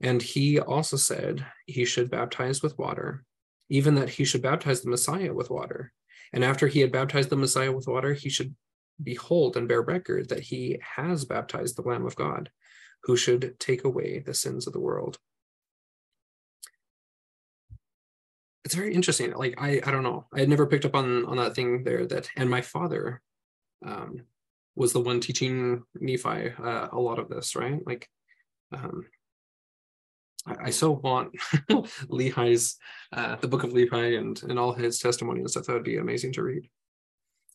[0.00, 3.24] And he also said he should baptize with water,
[3.68, 5.92] even that he should baptize the Messiah with water.
[6.32, 8.56] And after he had baptized the Messiah with water, he should
[9.00, 12.50] behold and bear record that he has baptized the Lamb of God,
[13.04, 15.16] who should take away the sins of the world.
[18.64, 19.32] It's very interesting.
[19.32, 20.26] Like I, I don't know.
[20.34, 22.04] I had never picked up on on that thing there.
[22.04, 23.20] That and my father
[23.84, 24.22] um,
[24.76, 27.80] was the one teaching Nephi uh, a lot of this, right?
[27.86, 28.08] Like,
[28.72, 29.06] um,
[30.46, 31.34] I, I so want
[32.10, 32.76] Lehi's,
[33.12, 35.66] uh, the book of Lehi and, and all his testimony and stuff.
[35.66, 36.68] That would be amazing to read.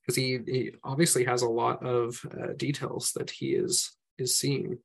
[0.01, 4.77] Because he, he obviously has a lot of uh, details that he is is seeing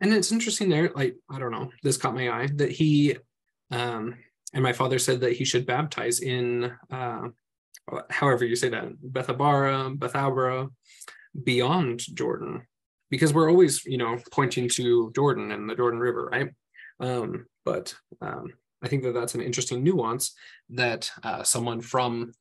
[0.00, 3.16] and it's interesting there like i don't know this caught my eye that he
[3.70, 4.14] um
[4.52, 7.28] and my father said that he should baptize in uh
[8.08, 10.68] however you say that bethabara bethabara
[11.44, 12.66] beyond jordan.
[13.10, 16.50] Because we're always you know pointing to jordan and the jordan river right?
[17.00, 18.46] Um but um
[18.82, 20.34] i think that that's an interesting nuance
[20.70, 22.32] that uh, someone from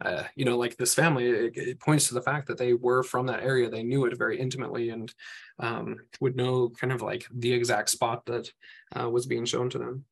[0.00, 3.02] uh, you know, like this family, it, it, points to the fact that they were
[3.02, 3.70] from that area.
[3.70, 5.12] They knew it very intimately and
[5.58, 8.50] um, would know kind of like the exact spot that
[8.98, 10.04] uh, was being shown to them.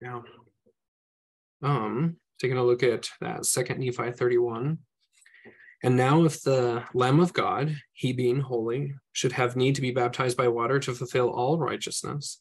[0.00, 0.20] Yeah.
[1.62, 4.78] Um, taking a look at that second Nephi 31.
[5.82, 9.90] And now, if the Lamb of God, he being holy, should have need to be
[9.90, 12.40] baptized by water to fulfill all righteousness,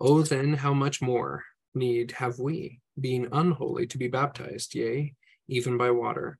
[0.00, 5.14] oh, then how much more need have we, being unholy, to be baptized, yea,
[5.48, 6.38] even by water?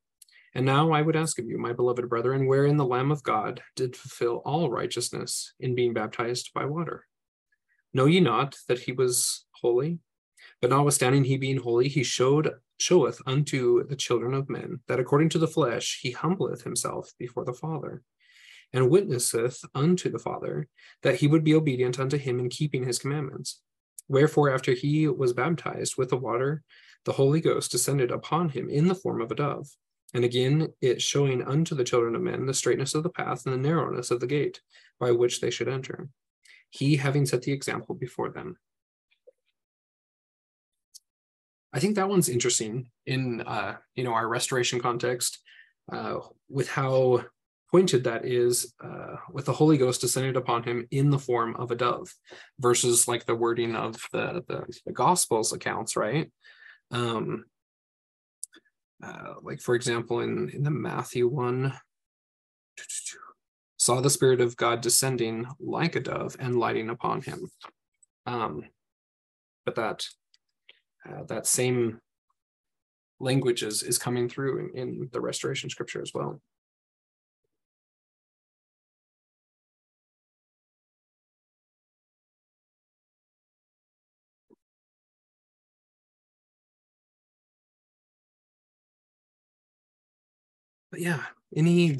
[0.55, 3.63] And now I would ask of you, my beloved brethren, wherein the Lamb of God
[3.77, 7.05] did fulfill all righteousness in being baptized by water?
[7.93, 9.99] Know ye not that he was holy?
[10.61, 15.29] But notwithstanding he being holy, he showed showeth unto the children of men that according
[15.31, 18.03] to the flesh he humbleth himself before the Father,
[18.73, 20.69] and witnesseth unto the Father
[21.03, 23.61] that he would be obedient unto him in keeping his commandments.
[24.09, 26.63] Wherefore, after he was baptized with the water,
[27.05, 29.69] the Holy Ghost descended upon him in the form of a dove.
[30.15, 33.55] And again, it showing unto the children of men the straightness of the path and
[33.55, 34.61] the narrowness of the gate
[34.99, 36.09] by which they should enter.
[36.71, 38.57] He having set the example before them.
[41.73, 45.39] I think that one's interesting in uh, you know our restoration context,
[45.93, 47.25] uh, with how
[47.71, 51.71] pointed that is, uh, with the Holy Ghost descended upon him in the form of
[51.71, 52.13] a dove,
[52.59, 56.31] versus like the wording of the the, the Gospels accounts, right?
[56.91, 57.45] Um,
[59.03, 61.75] uh, like for example, in, in the Matthew one,
[63.77, 67.51] saw the Spirit of God descending like a dove and lighting upon him.
[68.27, 68.65] Um,
[69.65, 70.07] but that
[71.11, 72.01] uh, that same
[73.21, 76.41] language is, is coming through in, in the restoration scripture as well.
[90.99, 91.23] but yeah,
[91.55, 91.99] any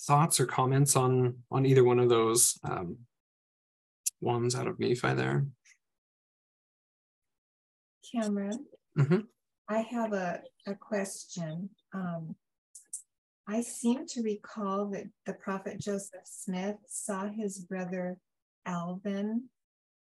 [0.00, 2.96] thoughts or comments on on either one of those um,
[4.20, 5.46] ones out of Nephi there?
[8.14, 8.66] Cameron,
[8.98, 9.20] mm-hmm.
[9.68, 11.70] I have a, a question.
[11.92, 12.34] Um,
[13.46, 18.16] I seem to recall that the prophet Joseph Smith saw his brother
[18.66, 19.44] Alvin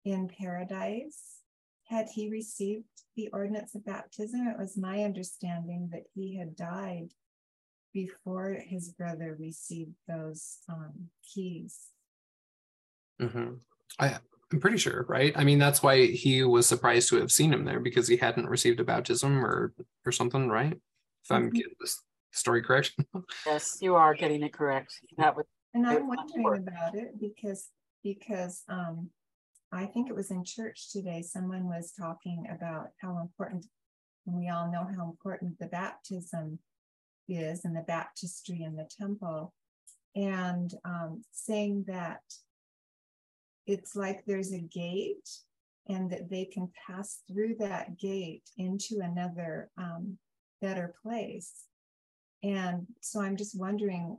[0.04, 1.40] in paradise.
[1.88, 2.84] Had he received
[3.16, 4.46] the ordinance of baptism?
[4.46, 7.12] It was my understanding that he had died
[7.92, 11.86] before his brother received those um, keys.
[13.20, 13.54] Mm-hmm.
[13.98, 14.18] I,
[14.52, 15.32] I'm pretty sure, right?
[15.36, 18.48] I mean, that's why he was surprised to have seen him there because he hadn't
[18.48, 19.74] received a baptism or
[20.04, 20.72] or something, right?
[20.72, 21.56] If I'm mm-hmm.
[21.56, 22.00] getting this
[22.32, 22.94] story correct.
[23.46, 24.92] yes, you are getting it correct.
[25.18, 25.46] That was.
[25.74, 27.68] And I'm wondering about it because
[28.04, 29.10] because um,
[29.72, 31.22] I think it was in church today.
[31.22, 33.66] Someone was talking about how important,
[34.26, 36.60] and we all know how important the baptism
[37.28, 39.52] is and the baptistry in the temple,
[40.14, 42.20] and um, saying that
[43.66, 45.28] it's like there's a gate
[45.88, 50.18] and that they can pass through that gate into another um,
[50.60, 51.52] better place.
[52.42, 54.18] And so I'm just wondering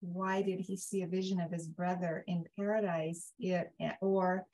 [0.00, 3.70] why did he see a vision of his brother in paradise it,
[4.02, 4.46] or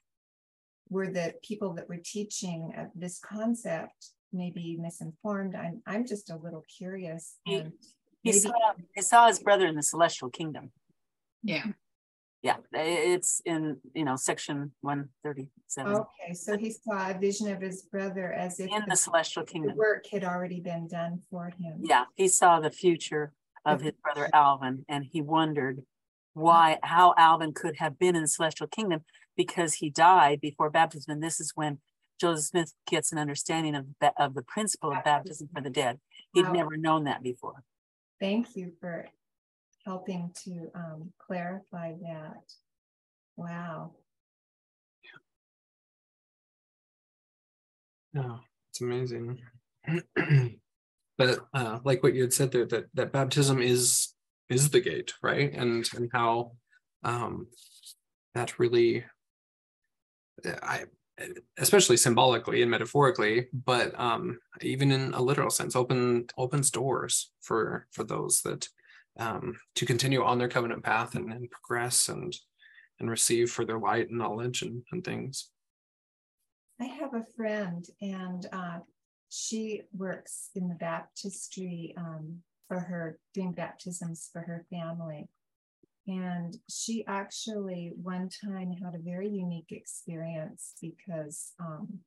[0.88, 5.54] were the people that were teaching this concept maybe misinformed.
[5.54, 7.36] I'm I'm just a little curious.
[7.44, 7.64] He,
[8.22, 8.52] he saw
[8.94, 10.70] he saw his brother in the celestial kingdom.
[11.42, 11.66] Yeah.
[12.43, 15.93] Yeah, it's in you know section one thirty seven.
[15.93, 19.45] Okay, so he saw a vision of his brother as if in the, the celestial
[19.45, 19.72] kingdom.
[19.72, 21.80] The work had already been done for him.
[21.82, 23.32] Yeah, he saw the future
[23.66, 25.82] of his brother Alvin, and he wondered
[26.32, 29.03] why how Alvin could have been in the celestial kingdom
[29.36, 31.12] because he died before baptism.
[31.12, 31.78] And this is when
[32.20, 33.86] Joseph Smith gets an understanding of,
[34.18, 35.99] of the principle of baptism for the dead.
[36.34, 36.53] He'd wow.
[36.53, 37.64] never known that before.
[38.20, 39.09] Thank you for
[39.85, 42.43] helping to um, clarify that.
[43.37, 43.93] Wow.
[48.12, 48.37] Yeah,
[48.70, 49.41] it's amazing.
[51.18, 54.14] but uh, like what you had said there, that that baptism is
[54.49, 55.53] is the gate, right?
[55.55, 56.53] And and how
[57.05, 57.47] um,
[58.35, 59.05] that really,
[60.45, 60.85] I
[61.59, 67.87] especially symbolically and metaphorically, but um, even in a literal sense, open opens doors for
[67.93, 68.68] for those that
[69.20, 72.34] um, to continue on their covenant path and, and progress and
[72.98, 75.50] and receive further light and knowledge and, and things.
[76.80, 78.78] I have a friend, and uh,
[79.30, 85.28] she works in the baptistry um, for her, doing baptisms for her family.
[86.06, 92.00] And she actually one time had a very unique experience because um,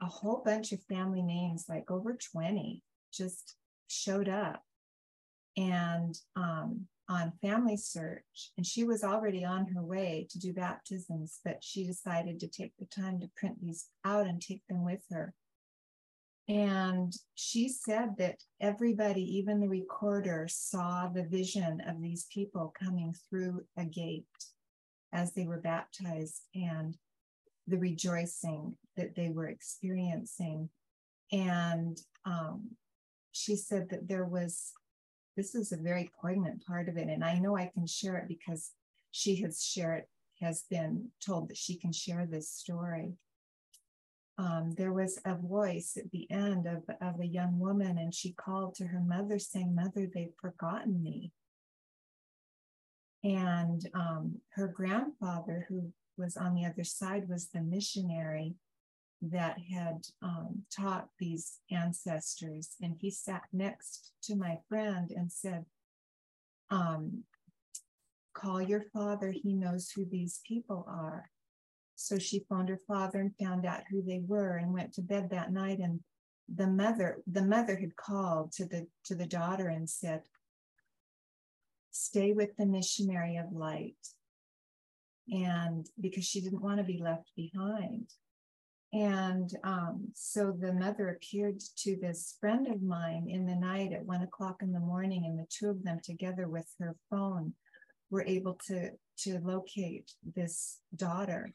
[0.00, 2.82] a whole bunch of family names, like over 20,
[3.12, 3.54] just
[3.88, 4.62] showed up
[5.56, 8.50] and um, on family search.
[8.56, 12.72] And she was already on her way to do baptisms, but she decided to take
[12.78, 15.34] the time to print these out and take them with her.
[16.48, 23.14] And she said that everybody, even the recorder, saw the vision of these people coming
[23.28, 24.26] through a gate
[25.12, 26.96] as they were baptized and
[27.68, 30.68] the rejoicing that they were experiencing.
[31.30, 32.70] And um,
[33.30, 34.72] she said that there was,
[35.36, 37.08] this is a very poignant part of it.
[37.08, 38.70] And I know I can share it because
[39.10, 40.04] she has shared,
[40.40, 43.14] has been told that she can share this story
[44.38, 48.32] um, there was a voice at the end of, of a young woman, and she
[48.32, 51.32] called to her mother, saying, Mother, they've forgotten me.
[53.22, 58.54] And um, her grandfather, who was on the other side, was the missionary
[59.22, 62.70] that had um, taught these ancestors.
[62.80, 65.64] And he sat next to my friend and said,
[66.70, 67.24] um,
[68.34, 71.30] Call your father, he knows who these people are.
[71.96, 75.28] So she phoned her father and found out who they were and went to bed
[75.30, 75.78] that night.
[75.78, 76.00] And
[76.52, 80.22] the mother, the mother had called to the to the daughter and said,
[81.92, 83.94] stay with the missionary of light.
[85.28, 88.08] And because she didn't want to be left behind.
[88.92, 94.04] And um, so the mother appeared to this friend of mine in the night at
[94.04, 97.54] one o'clock in the morning, and the two of them together with her phone
[98.10, 101.52] were able to to locate this daughter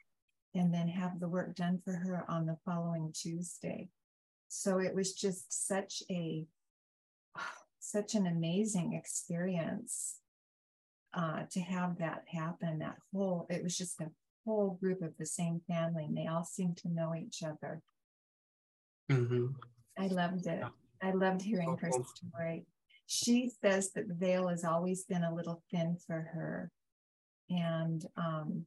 [0.55, 3.89] and then have the work done for her on the following Tuesday.
[4.47, 6.45] So it was just such a
[7.79, 10.17] such an amazing experience
[11.13, 12.79] uh, to have that happen.
[12.79, 14.09] That whole it was just a
[14.47, 17.81] whole group of the same family, and they all seemed to know each other.
[19.11, 19.47] Mm-hmm.
[19.99, 20.63] I loved it.
[21.03, 22.65] I loved hearing her story.
[23.05, 26.71] She says that the veil has always been a little thin for her.
[27.49, 28.65] And um,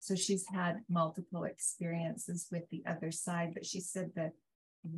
[0.00, 4.32] so she's had multiple experiences with the other side, but she said that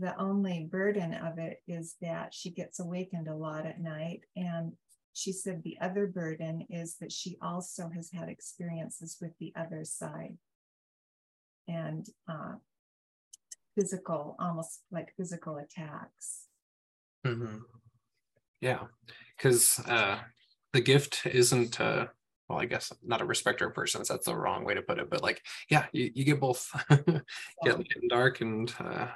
[0.00, 4.22] the only burden of it is that she gets awakened a lot at night.
[4.34, 4.72] And
[5.16, 9.82] she said the other burden is that she also has had experiences with the other
[9.82, 10.36] side
[11.66, 12.52] and uh,
[13.74, 16.48] physical, almost like physical attacks.
[17.26, 17.60] Mm-hmm.
[18.60, 18.80] Yeah,
[19.36, 20.18] because uh,
[20.74, 22.08] the gift isn't uh,
[22.50, 24.08] well, I guess not a respecter of persons.
[24.08, 25.08] That's the wrong way to put it.
[25.08, 25.40] But like,
[25.70, 27.24] yeah, you, you get both, get
[27.64, 29.08] light and dark, and uh,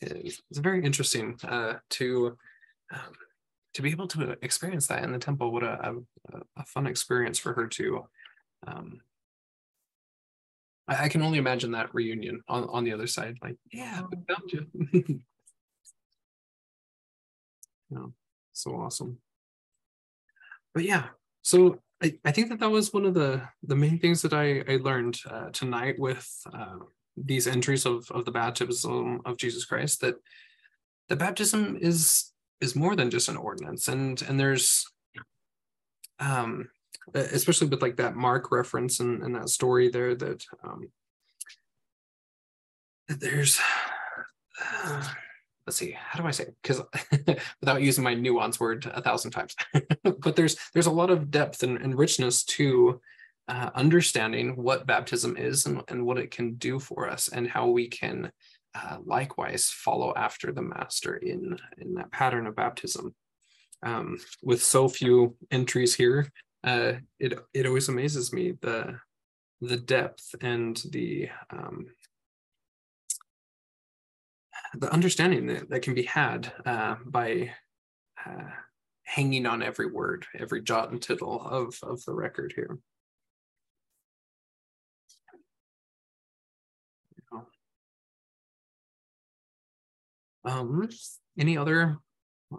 [0.00, 2.36] it's, it's very interesting uh, to
[2.92, 3.12] um,
[3.76, 5.52] to be able to experience that in the temple.
[5.52, 5.92] What a,
[6.32, 8.06] a, a fun experience for her to.
[8.66, 9.02] Um,
[10.88, 13.36] I, I, can only imagine that reunion on, on the other side.
[13.42, 14.66] Like, yeah, we found you.
[17.90, 18.06] yeah,
[18.54, 19.18] so awesome.
[20.72, 21.08] But yeah,
[21.42, 24.64] so I, I think that that was one of the the main things that I,
[24.66, 26.78] I learned uh, tonight with uh,
[27.14, 30.14] these entries of, of the baptism of Jesus Christ that
[31.10, 33.88] the baptism is is more than just an ordinance.
[33.88, 34.86] And and there's
[36.18, 36.68] um
[37.14, 40.90] especially with like that Mark reference and, and that story there that um
[43.08, 43.60] there's
[44.62, 45.04] uh,
[45.66, 46.80] let's see how do i say because
[47.60, 49.54] without using my nuance word a thousand times.
[50.02, 53.00] But there's there's a lot of depth and, and richness to
[53.48, 57.68] uh, understanding what baptism is and, and what it can do for us and how
[57.68, 58.32] we can
[58.76, 63.14] uh, likewise follow after the master in in that pattern of baptism
[63.82, 66.30] um, with so few entries here
[66.64, 68.98] uh, it it always amazes me the
[69.60, 71.86] the depth and the um,
[74.74, 77.50] the understanding that, that can be had uh, by
[78.24, 78.50] uh,
[79.04, 82.78] hanging on every word, every jot and tittle of, of the record here.
[90.46, 90.88] Um,
[91.38, 91.98] any other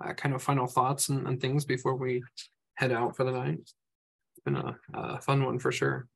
[0.03, 2.21] uh, kind of final thoughts and, and, things before we
[2.75, 3.59] head out for the night?
[3.59, 6.07] It's been a, a fun one for sure.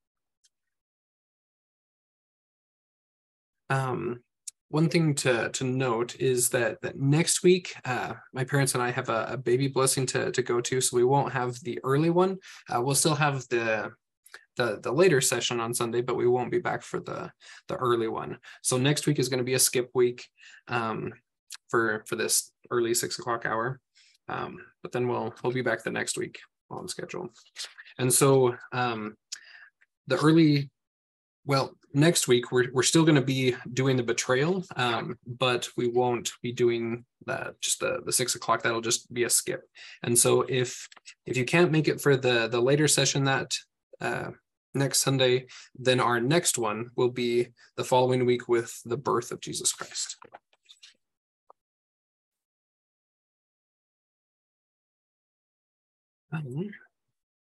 [3.70, 4.20] Um,
[4.68, 8.92] one thing to to note is that that next week uh, my parents and I
[8.92, 12.10] have a, a, baby blessing to to go to, so we won't have the early
[12.10, 12.38] one.
[12.70, 13.92] Uh, we'll still have the
[14.58, 17.32] the the later session on Sunday, but we won't be back for the
[17.68, 18.38] the early one.
[18.62, 20.28] So next week is going to be a skip week
[20.68, 21.14] um,
[21.72, 23.80] for for this early six o'clock hour.
[24.30, 27.30] Um, but then we'll we'll be back the next week on schedule.
[27.98, 29.16] And so um,
[30.08, 30.70] the early
[31.46, 35.88] well, next week we're we're still going to be doing the betrayal, um, but we
[35.88, 38.62] won't be doing that just the the six o'clock.
[38.62, 39.64] That'll just be a skip.
[40.04, 40.88] And so if
[41.26, 43.52] if you can't make it for the the later session that
[44.00, 44.32] uh,
[44.74, 49.42] next Sunday, then our next one will be the following week with the birth of
[49.42, 50.18] Jesus Christ.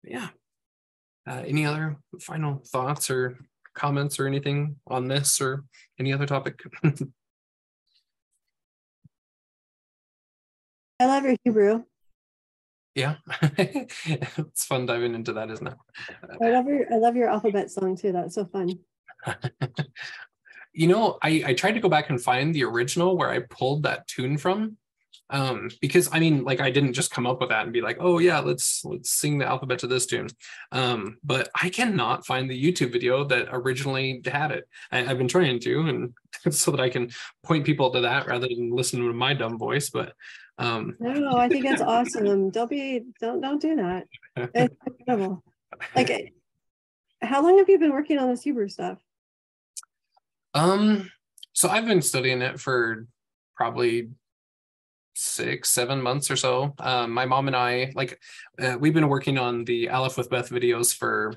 [0.03, 0.29] Yeah.
[1.27, 3.39] Uh, any other final thoughts or
[3.75, 5.65] comments or anything on this or
[5.99, 6.61] any other topic?
[11.01, 11.85] I love your Hebrew.
[12.95, 13.17] Yeah,
[13.59, 15.75] it's fun diving into that, isn't it?
[16.41, 18.13] I love your I love your alphabet song too.
[18.13, 18.79] That's so fun.
[20.73, 23.83] you know, I I tried to go back and find the original where I pulled
[23.83, 24.77] that tune from,
[25.35, 27.97] um because i mean like i didn't just come up with that and be like
[27.99, 30.29] oh yeah let's let's sing the alphabet to this tune.
[30.71, 34.69] Um but i cannot find the youtube video that originally had it.
[34.93, 36.15] I, have been trying to and
[36.55, 37.11] so that i can
[37.43, 40.13] point people to that rather than listen to my dumb voice but
[40.59, 42.51] um no i think that's awesome.
[42.57, 44.07] Don't be don't don't do that.
[44.55, 45.43] It's incredible.
[45.97, 46.33] Like
[47.21, 48.99] how long have you been working on this hebrew stuff?
[50.55, 51.11] Um
[51.53, 53.07] so i've been studying it for
[53.57, 54.11] probably
[55.15, 56.75] six, seven months or so.
[56.79, 58.21] Um, my mom and I, like,
[58.61, 61.35] uh, we've been working on the Aleph with Beth videos for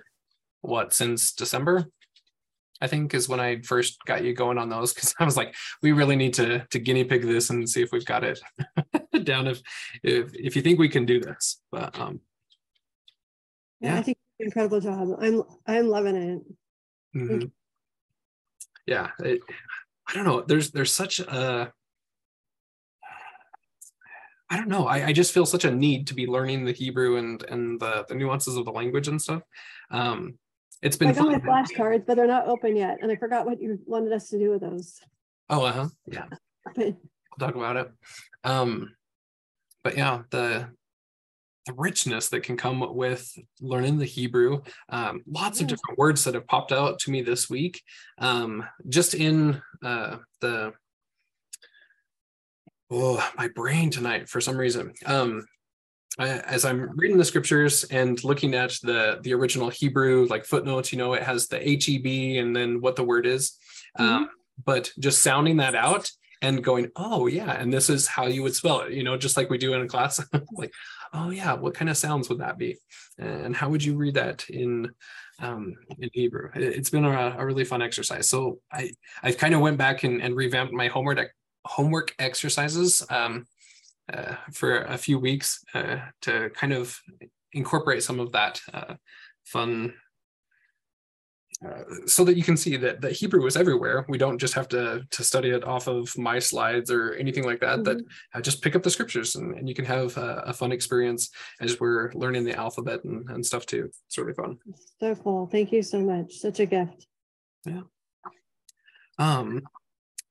[0.61, 1.86] what since December.
[2.80, 5.55] I think is when I first got you going on those because I was like,
[5.82, 8.39] we really need to to guinea pig this and see if we've got it
[9.23, 9.47] down.
[9.47, 9.61] If
[10.03, 12.19] if if you think we can do this, but um,
[13.80, 13.99] Yeah, Yeah.
[13.99, 15.17] I think you did an incredible job.
[15.19, 16.41] I'm I'm loving it.
[17.17, 17.51] mhm.
[18.86, 19.41] yeah, it,
[20.07, 20.41] I don't know.
[20.41, 21.73] There's there's such a
[24.49, 24.87] I don't know.
[24.87, 28.05] I, I just feel such a need to be learning the Hebrew and and the,
[28.07, 29.41] the nuances of the language and stuff.
[29.91, 30.37] Um,
[30.81, 31.65] it's been I got my fun.
[31.65, 34.51] flashcards, but they're not open yet, and I forgot what you wanted us to do
[34.51, 34.99] with those.
[35.49, 35.87] Oh, uh huh.
[36.05, 36.25] Yeah.
[37.39, 37.91] We'll talk about it.
[38.43, 38.95] Um,
[39.83, 40.69] but yeah, the
[41.67, 44.61] the richness that can come with learning the Hebrew.
[44.89, 47.83] Um, lots of different words that have popped out to me this week.
[48.17, 50.73] Um, just in uh, the
[52.91, 54.93] oh my brain tonight for some reason.
[55.05, 55.45] Um,
[56.19, 60.91] I, as I'm reading the scriptures and looking at the the original Hebrew like footnotes,
[60.91, 63.57] you know, it has the HEB and then what the word is.
[63.97, 64.29] Um,
[64.63, 66.09] but just sounding that out
[66.41, 69.38] and going, oh yeah, and this is how you would spell it, you know, just
[69.38, 70.23] like we do in a class.
[70.53, 70.71] like,
[71.13, 72.77] oh yeah, what kind of sounds would that be?
[73.19, 74.91] And how would you read that in
[75.39, 76.49] um, in Hebrew?
[76.55, 78.27] It- It's been a, a really fun exercise.
[78.29, 81.29] So I I kind of went back and, and revamped my homework
[81.68, 83.45] homework exercises um,
[84.11, 86.99] uh, for a few weeks uh, to kind of
[87.53, 88.95] incorporate some of that uh,
[89.43, 89.93] fun
[91.65, 94.05] uh, so that you can see that, that Hebrew is everywhere.
[94.07, 97.59] We don't just have to to study it off of my slides or anything like
[97.61, 97.84] that.
[97.84, 98.05] That
[98.36, 101.32] uh, just pick up the scriptures and, and you can have a, a fun experience
[101.59, 103.89] as we're learning the alphabet and, and stuff too.
[104.05, 104.59] It's really fun.
[104.99, 105.47] so cool.
[105.47, 106.36] Thank you so much.
[106.36, 107.07] Such a gift.
[107.65, 107.82] Yeah.
[109.18, 109.63] Um,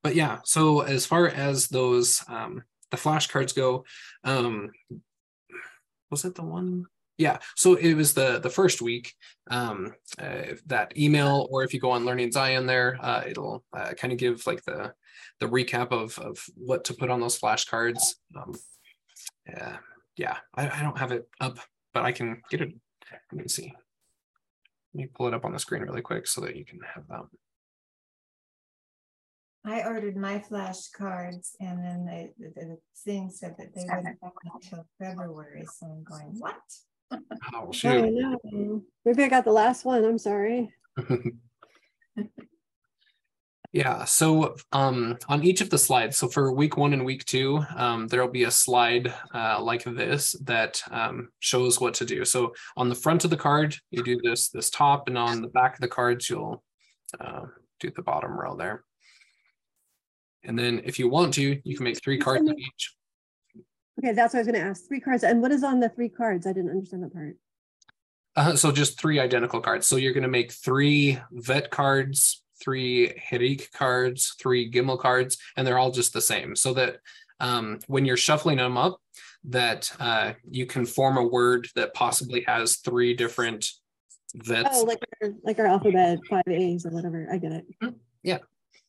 [0.07, 3.84] but yeah, so as far as those um, the flashcards go,
[4.22, 4.70] um,
[6.12, 6.84] was it the one?
[7.18, 9.12] Yeah, so it was the the first week
[9.50, 13.94] um, uh, that email, or if you go on Learning Zion there, uh, it'll uh,
[13.94, 14.92] kind of give like the
[15.40, 18.14] the recap of of what to put on those flashcards.
[18.36, 18.54] Um,
[19.48, 19.78] yeah,
[20.16, 21.59] yeah, I, I don't have it up,
[21.92, 22.72] but I can get it.
[23.32, 23.74] Let me see.
[24.94, 27.09] Let me pull it up on the screen really quick so that you can have
[27.09, 27.22] that.
[29.66, 34.32] I ordered my flashcards and then they, the, the thing said that they wouldn't come
[34.54, 36.54] until February, so I'm going, what?
[37.10, 37.20] Oh
[37.54, 38.12] Oh shoot.
[38.12, 38.82] no.
[39.04, 40.04] Maybe I got the last one.
[40.04, 40.70] I'm sorry.
[43.72, 47.62] Yeah, so um, on each of the slides, so for week one and week two,
[47.76, 52.24] um, there'll be a slide uh, like this that um, shows what to do.
[52.24, 55.48] So on the front of the card, you do this this top, and on the
[55.48, 56.64] back of the cards, you'll
[57.20, 57.42] uh,
[57.78, 58.82] do the bottom row there.
[60.47, 62.94] And then if you want to, you can make three cards of each.
[63.99, 64.86] Okay, that's what I was going to ask.
[64.86, 65.24] Three cards.
[65.24, 66.47] And what is on the three cards?
[66.47, 67.36] I didn't understand that part.
[68.36, 69.86] Uh, so just three identical cards.
[69.86, 75.66] So you're going to make three vet cards, three Hirik cards, three Gimel cards, and
[75.66, 76.55] they're all just the same.
[76.55, 76.99] So that
[77.40, 79.01] um, when you're shuffling them up,
[79.44, 83.70] that uh, you can form a word that possibly has three different
[84.34, 84.68] vets.
[84.72, 87.28] Oh, like our, like our alphabet, five A's or whatever.
[87.32, 87.66] I get it.
[87.82, 87.94] Mhm.
[88.22, 88.38] Yeah.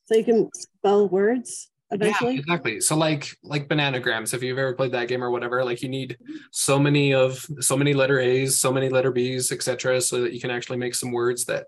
[0.08, 2.08] So you can spell words eventually.
[2.08, 2.38] yeah, eventually.
[2.38, 2.80] exactly.
[2.80, 6.16] So like like bananagrams, if you've ever played that game or whatever, like you need
[6.50, 10.40] so many of so many letter A's, so many letter B's, etc., so that you
[10.40, 11.66] can actually make some words that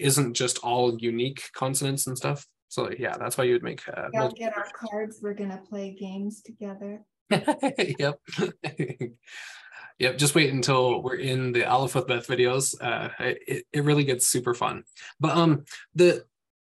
[0.00, 2.44] isn't just all unique consonants and stuff.
[2.66, 5.62] So yeah, that's why you would make uh, Y'all multiple get our cards, we're gonna
[5.68, 7.04] play games together.
[7.30, 8.18] yep.
[10.00, 10.18] yep.
[10.18, 12.74] Just wait until we're in the Aleph with Beth videos.
[12.80, 14.82] Uh, it, it really gets super fun.
[15.20, 15.64] But um,
[15.94, 16.24] the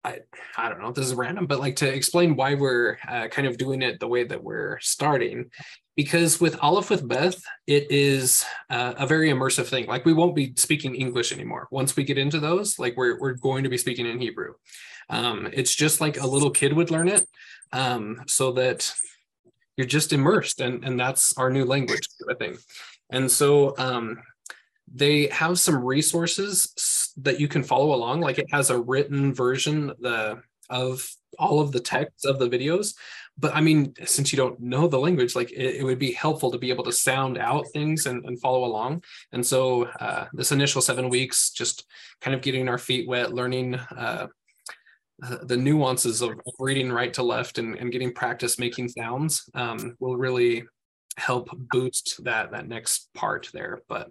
[0.03, 0.19] I
[0.57, 3.47] I don't know if this is random, but like to explain why we're uh, kind
[3.47, 5.51] of doing it the way that we're starting.
[5.95, 9.85] Because with Aleph with Beth, it is uh, a very immersive thing.
[9.87, 11.67] Like we won't be speaking English anymore.
[11.69, 14.53] Once we get into those, like we're we're going to be speaking in Hebrew.
[15.09, 17.25] Um, it's just like a little kid would learn it,
[17.73, 18.91] um, so that
[19.77, 22.57] you're just immersed and and that's our new language i think
[23.09, 24.21] and so um
[24.93, 26.71] they have some resources
[27.17, 31.09] that you can follow along like it has a written version the of
[31.39, 32.95] all of the text of the videos
[33.37, 36.51] but i mean since you don't know the language like it, it would be helpful
[36.51, 40.51] to be able to sound out things and, and follow along and so uh, this
[40.51, 41.85] initial seven weeks just
[42.21, 44.27] kind of getting our feet wet learning uh,
[45.23, 49.49] uh, the nuances of of reading right to left and, and getting practice making sounds
[49.53, 50.63] um, will really
[51.17, 53.81] help boost that that next part there.
[53.87, 54.09] But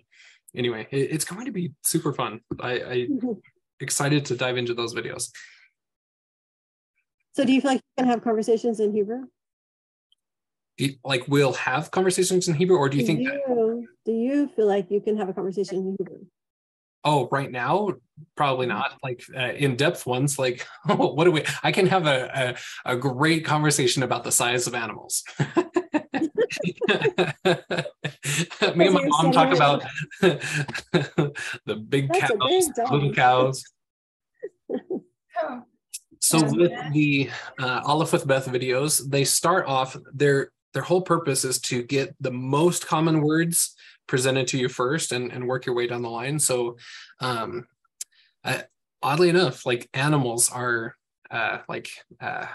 [0.55, 2.41] anyway, it- it's going to be super fun.
[2.61, 3.41] I, I Mhm.
[3.81, 5.31] excited to dive into those videos.
[7.33, 9.27] So do you feel like you can have conversations in Hebrew?
[10.77, 14.49] Do you- like we'll have conversations in Hebrew, or do you think that do you
[14.49, 16.27] feel like you can have a conversation in Hebrew?
[17.03, 17.89] oh, right now,
[18.37, 18.99] probably not.
[19.03, 21.45] Like uh, in depth ones, like what do we?
[21.63, 25.23] I can have a a, a great conversation about the size of animals.
[28.77, 29.83] Me and my mom talk about
[30.21, 33.65] the big That's cows, big little cows.
[36.23, 41.45] So with the uh, Aleph with Beth videos, they start off their their whole purpose
[41.45, 43.75] is to get the most common words
[44.07, 46.39] presented to you first and, and work your way down the line.
[46.39, 46.77] So
[47.21, 47.67] um,
[48.45, 48.63] uh,
[49.03, 50.95] oddly enough, like animals are
[51.31, 51.91] uh, like
[52.21, 52.47] uh,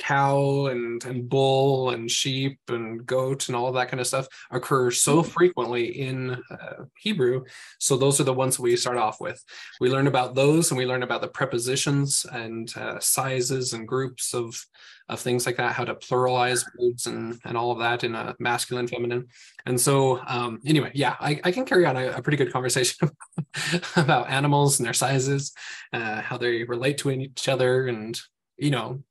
[0.00, 4.26] cow and and bull and sheep and goat and all of that kind of stuff
[4.50, 7.44] occur so frequently in uh, Hebrew.
[7.78, 9.42] So those are the ones we start off with.
[9.80, 14.34] We learn about those and we learn about the prepositions and uh, sizes and groups
[14.34, 14.64] of
[15.10, 18.34] of things like that, how to pluralize words and and all of that in a
[18.38, 19.26] masculine, feminine.
[19.66, 23.10] And so um, anyway, yeah, I, I can carry on a, a pretty good conversation
[23.96, 25.52] about animals and their sizes,
[25.92, 28.18] uh, how they relate to each other, and
[28.56, 29.02] you know,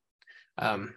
[0.59, 0.93] um,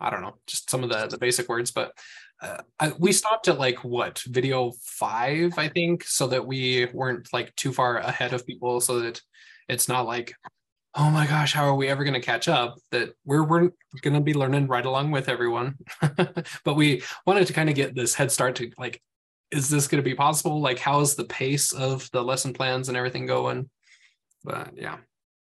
[0.00, 1.92] I don't know, just some of the the basic words, but.
[2.40, 7.28] Uh, I, we stopped at like what video five, I think, so that we weren't
[7.32, 9.20] like too far ahead of people, so that
[9.68, 10.34] it's not like,
[10.94, 12.78] oh my gosh, how are we ever going to catch up?
[12.90, 13.70] That we're we're
[14.02, 15.76] going to be learning right along with everyone,
[16.64, 19.02] but we wanted to kind of get this head start to like,
[19.50, 20.60] is this going to be possible?
[20.60, 23.70] Like, how is the pace of the lesson plans and everything going?
[24.44, 24.96] But yeah,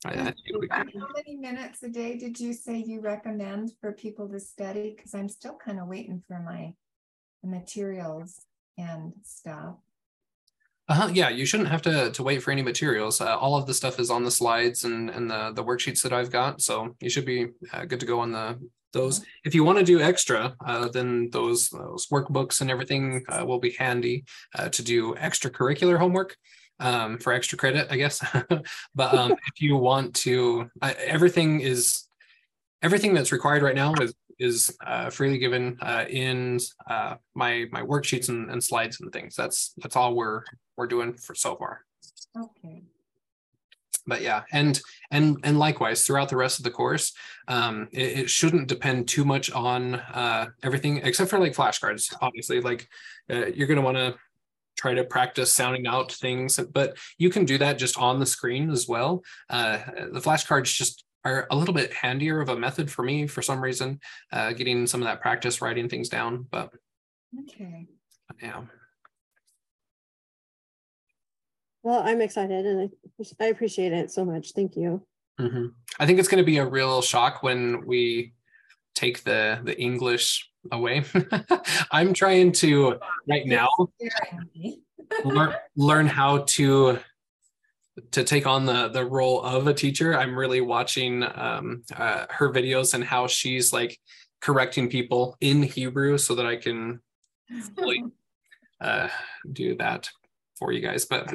[0.05, 0.93] I, I think it'll be good.
[0.99, 4.93] How many minutes a day did you say you recommend for people to study?
[4.95, 6.73] Because I'm still kind of waiting for my
[7.43, 8.41] materials
[8.77, 9.75] and stuff.
[10.89, 13.19] Uh-huh, yeah, you shouldn't have to to wait for any materials.
[13.19, 16.13] Uh, all of the stuff is on the slides and and the the worksheets that
[16.13, 18.57] I've got, so you should be uh, good to go on the
[18.93, 19.21] those.
[19.43, 23.59] If you want to do extra, uh, then those those workbooks and everything uh, will
[23.59, 24.23] be handy
[24.55, 26.37] uh, to do extracurricular homework
[26.79, 28.23] um, for extra credit, I guess.
[28.95, 32.07] but um, if you want to, everything is
[32.81, 36.59] everything that's required right now is is uh, freely given uh, in
[36.89, 39.35] uh, my my worksheets and, and slides and things.
[39.35, 40.43] That's that's all we're
[40.75, 41.81] we're doing for so far.
[42.37, 42.83] Okay.
[44.05, 44.79] But yeah, and
[45.11, 47.13] and and likewise throughout the rest of the course,
[47.47, 52.13] um, it, it shouldn't depend too much on uh, everything except for like flashcards.
[52.21, 52.87] Obviously, like
[53.29, 54.15] uh, you're gonna want to
[54.77, 58.69] try to practice sounding out things, but you can do that just on the screen
[58.69, 59.23] as well.
[59.49, 59.79] Uh,
[60.11, 63.59] the flashcards just are a little bit handier of a method for me for some
[63.59, 63.99] reason,
[64.31, 66.45] uh, getting some of that practice writing things down.
[66.49, 66.71] But
[67.41, 67.87] Okay.
[68.41, 68.61] yeah.
[71.83, 72.89] Well, I'm excited and
[73.39, 74.51] I, I appreciate it so much.
[74.51, 75.05] Thank you.
[75.39, 75.73] Mhm.
[75.99, 78.33] I think it's going to be a real shock when we
[78.95, 81.03] take the the English away.
[81.91, 83.69] I'm trying to right now
[85.23, 86.99] learn, learn how to
[88.11, 90.17] to take on the the role of a teacher.
[90.17, 93.99] I'm really watching um, uh, her videos and how she's like
[94.41, 97.01] correcting people in Hebrew so that I can
[97.75, 98.03] fully
[98.81, 99.09] uh,
[99.51, 100.09] do that
[100.57, 101.05] for you guys.
[101.05, 101.33] But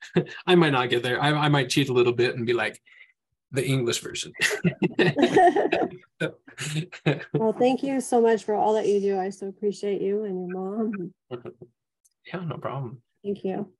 [0.46, 1.22] I might not get there.
[1.22, 2.80] I, I might cheat a little bit and be like
[3.54, 4.32] the English version.
[7.34, 9.18] well, thank you so much for all that you do.
[9.18, 11.12] I so appreciate you and your mom.
[12.26, 13.02] yeah, no problem.
[13.24, 13.72] Thank you.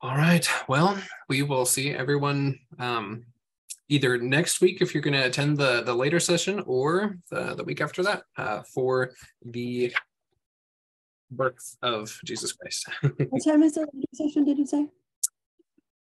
[0.00, 0.48] All right.
[0.68, 0.98] Well,
[1.28, 3.24] we will see everyone um,
[3.88, 7.64] either next week if you're going to attend the the later session, or the, the
[7.64, 9.12] week after that uh, for
[9.44, 9.94] the
[11.30, 12.88] birth of Jesus Christ.
[13.30, 14.44] What time is the later session?
[14.44, 14.88] Did you say?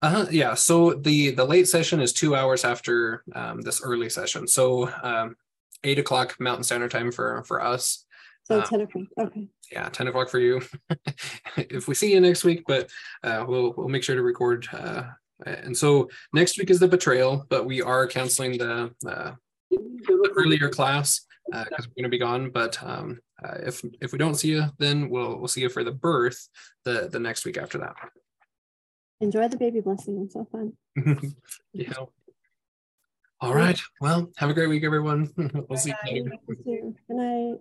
[0.01, 0.55] Uh, yeah.
[0.55, 4.47] So the the late session is two hours after um, this early session.
[4.47, 5.37] So um,
[5.85, 8.05] eight o'clock Mountain Standard Time for for us.
[8.45, 9.05] So Uh, 10 o'clock.
[9.21, 9.47] Okay.
[9.71, 10.63] yeah 10 o'clock for you
[11.59, 12.89] if we see you next week but
[13.23, 15.03] uh, we'll we'll make sure to record uh,
[15.45, 19.33] and so next week is the betrayal but we are canceling the uh,
[19.71, 24.19] the earlier class because we're going to be gone but um, uh, if if we
[24.19, 26.49] don't see you then we'll we'll see you for the birth
[26.87, 27.97] the the next week after that
[29.21, 30.23] Enjoy the baby blessing.
[30.25, 30.73] It's so fun.
[31.73, 31.93] yeah
[33.41, 35.31] all right well have a great week everyone
[35.69, 36.33] we'll see you later
[36.65, 37.59] Good night.